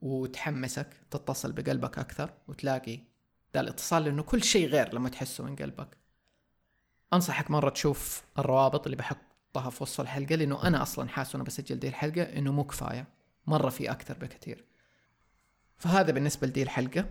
وتحمسك 0.01 0.87
تتصل 1.11 1.51
بقلبك 1.51 1.99
أكثر 1.99 2.33
وتلاقي 2.47 2.99
ذا 3.53 3.61
الاتصال 3.61 4.03
لأنه 4.03 4.23
كل 4.23 4.43
شيء 4.43 4.67
غير 4.67 4.93
لما 4.93 5.09
تحسه 5.09 5.43
من 5.43 5.55
قلبك. 5.55 5.97
أنصحك 7.13 7.51
مرة 7.51 7.69
تشوف 7.69 8.23
الروابط 8.39 8.85
اللي 8.85 8.97
بحطها 8.97 9.69
في 9.69 9.83
وصف 9.83 10.01
الحلقة 10.01 10.35
لأنه 10.35 10.63
أنا 10.67 10.81
أصلا 10.81 11.09
حاسس 11.09 11.35
وأنا 11.35 11.43
بسجل 11.43 11.79
دي 11.79 11.87
الحلقة 11.87 12.21
إنه 12.23 12.51
مو 12.51 12.63
كفاية 12.63 13.07
مرة 13.47 13.69
في 13.69 13.91
أكثر 13.91 14.17
بكثير. 14.17 14.65
فهذا 15.77 16.11
بالنسبة 16.11 16.47
لدي 16.47 16.63
الحلقة. 16.63 17.09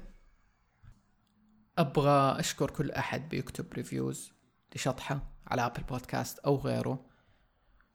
أبغى 1.78 2.40
أشكر 2.40 2.70
كل 2.70 2.90
أحد 2.90 3.28
بيكتب 3.28 3.72
reviews 3.72 4.37
لشطحة 4.74 5.32
على 5.46 5.66
Apple 5.66 5.82
Podcast 5.82 6.38
أو 6.38 6.56
غيره. 6.56 7.06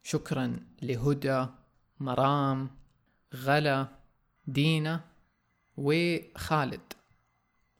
شكرا 0.03 0.59
لهدى 0.81 1.47
مرام 1.99 2.69
غلا 3.35 3.87
دينا 4.47 5.05
وخالد. 5.77 6.93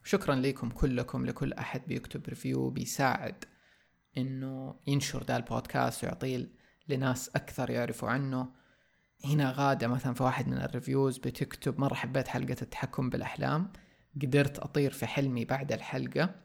شكرا 0.04 0.36
لكم 0.36 0.70
كلكم 0.70 1.26
لكل 1.26 1.54
أحد 1.54 1.82
بيكتب 1.88 2.28
review 2.28 2.70
بيساعد 2.70 3.46
إنه 4.18 4.80
ينشر 4.88 5.24
ذا 5.24 5.38
البودكاست 5.38 6.04
ويعطيه 6.04 6.48
لناس 6.88 7.30
أكثر 7.30 7.70
يعرفوا 7.70 8.10
عنه. 8.10 8.50
هنا 9.26 9.54
غادة 9.58 9.88
مثلا 9.88 10.14
في 10.14 10.24
واحد 10.24 10.48
من 10.48 10.58
ال 10.58 10.65
reviews 10.65 11.18
بتكتب 11.18 11.80
مرة 11.80 11.94
حبيت 11.94 12.28
حلقة 12.28 12.58
التحكم 12.62 13.10
بالأحلام 13.10 13.74
قدرت 14.22 14.60
أطير 14.60 14.92
في 14.92 15.06
حلمي 15.06 15.46
بعد 15.46 15.72
الحلقة. 15.72 16.36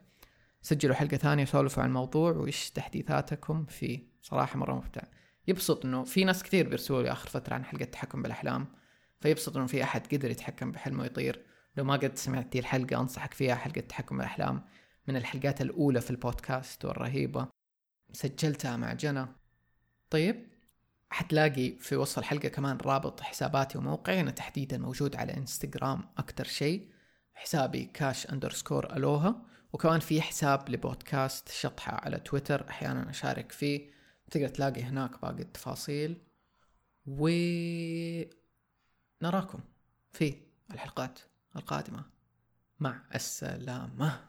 سجلوا 0.63 0.95
حلقة 0.95 1.17
ثانية 1.17 1.43
وسولفوا 1.43 1.83
عن 1.83 1.89
الموضوع 1.89 2.33
وإيش 2.33 2.71
تحديثاتكم 2.71 3.65
فيه 3.65 4.09
صراحة 4.23 4.59
مرة 4.59 4.75
ممتع. 4.75 5.03
يبسط 5.49 5.85
إنه 5.85 6.05
في 6.05 6.25
ناس 6.25 6.43
كثير 6.43 6.69
بيرسلوا 6.69 7.03
لي 7.03 7.13
آخر 7.13 7.29
فترة 7.29 7.55
عن 7.55 7.65
حلقة 7.65 7.83
التحكم 7.83 8.23
بالأحلام 8.23 8.67
فيبسط 9.21 9.57
إنه 9.57 9.67
في 9.67 9.83
أحد 9.83 10.07
قدر 10.07 10.31
يتحكم 10.31 10.73
بحلمه 10.73 11.03
ويطير. 11.03 11.43
لو 11.77 11.85
ما 11.85 11.97
قد 11.97 12.19
سمعت 12.19 12.47
دي 12.47 12.59
الحلقة 12.59 13.01
أنصحك 13.01 13.35
فيها 13.35 13.55
حلقة 13.55 13.79
التحكم 13.79 14.17
بالأحلام 14.17 14.65
من 15.09 15.17
الحلقات 15.17 15.61
الأولى 15.61 16.01
في 16.01 16.11
البودكاست 16.11 16.85
والرهيبة. 16.85 17.49
سجلتها 18.13 18.77
مع 18.77 18.93
جنى. 18.93 19.27
طيب 20.11 20.47
حتلاقي 21.11 21.71
في 21.71 21.97
وصف 21.97 22.19
الحلقة 22.19 22.49
كمان 22.49 22.77
رابط 22.77 23.21
حساباتي 23.21 23.79
وموقعي. 23.79 24.21
أنا 24.21 24.31
تحديدا 24.31 24.79
موجود 24.79 25.17
على 25.17 25.37
إنستغرام 25.37 26.05
أكتر 26.19 26.45
شيء 26.45 26.89
حسابي 27.35 27.85
كاش 27.85 28.27
اندرسكور 28.27 28.97
ألوها 28.97 29.48
وكمان 29.73 30.01
في 30.01 30.23
حساب 30.23 30.69
لبودكاست 30.69 31.49
شطحة 31.49 31.95
على 32.05 32.19
تويتر 32.21 32.69
أحيانا 32.69 33.11
أشارك 33.11 33.53
فيه. 33.53 33.91
تقدر 34.31 34.49
تلاقي 34.49 34.83
هناك 34.83 35.23
باقي 35.23 35.43
التفاصيل. 35.43 36.23
و 37.07 37.29
نراكم 39.23 39.61
في 40.13 40.35
الحلقات 40.71 41.19
القادمة. 41.57 42.05
مع 42.81 43.03
السلامة. 43.15 44.29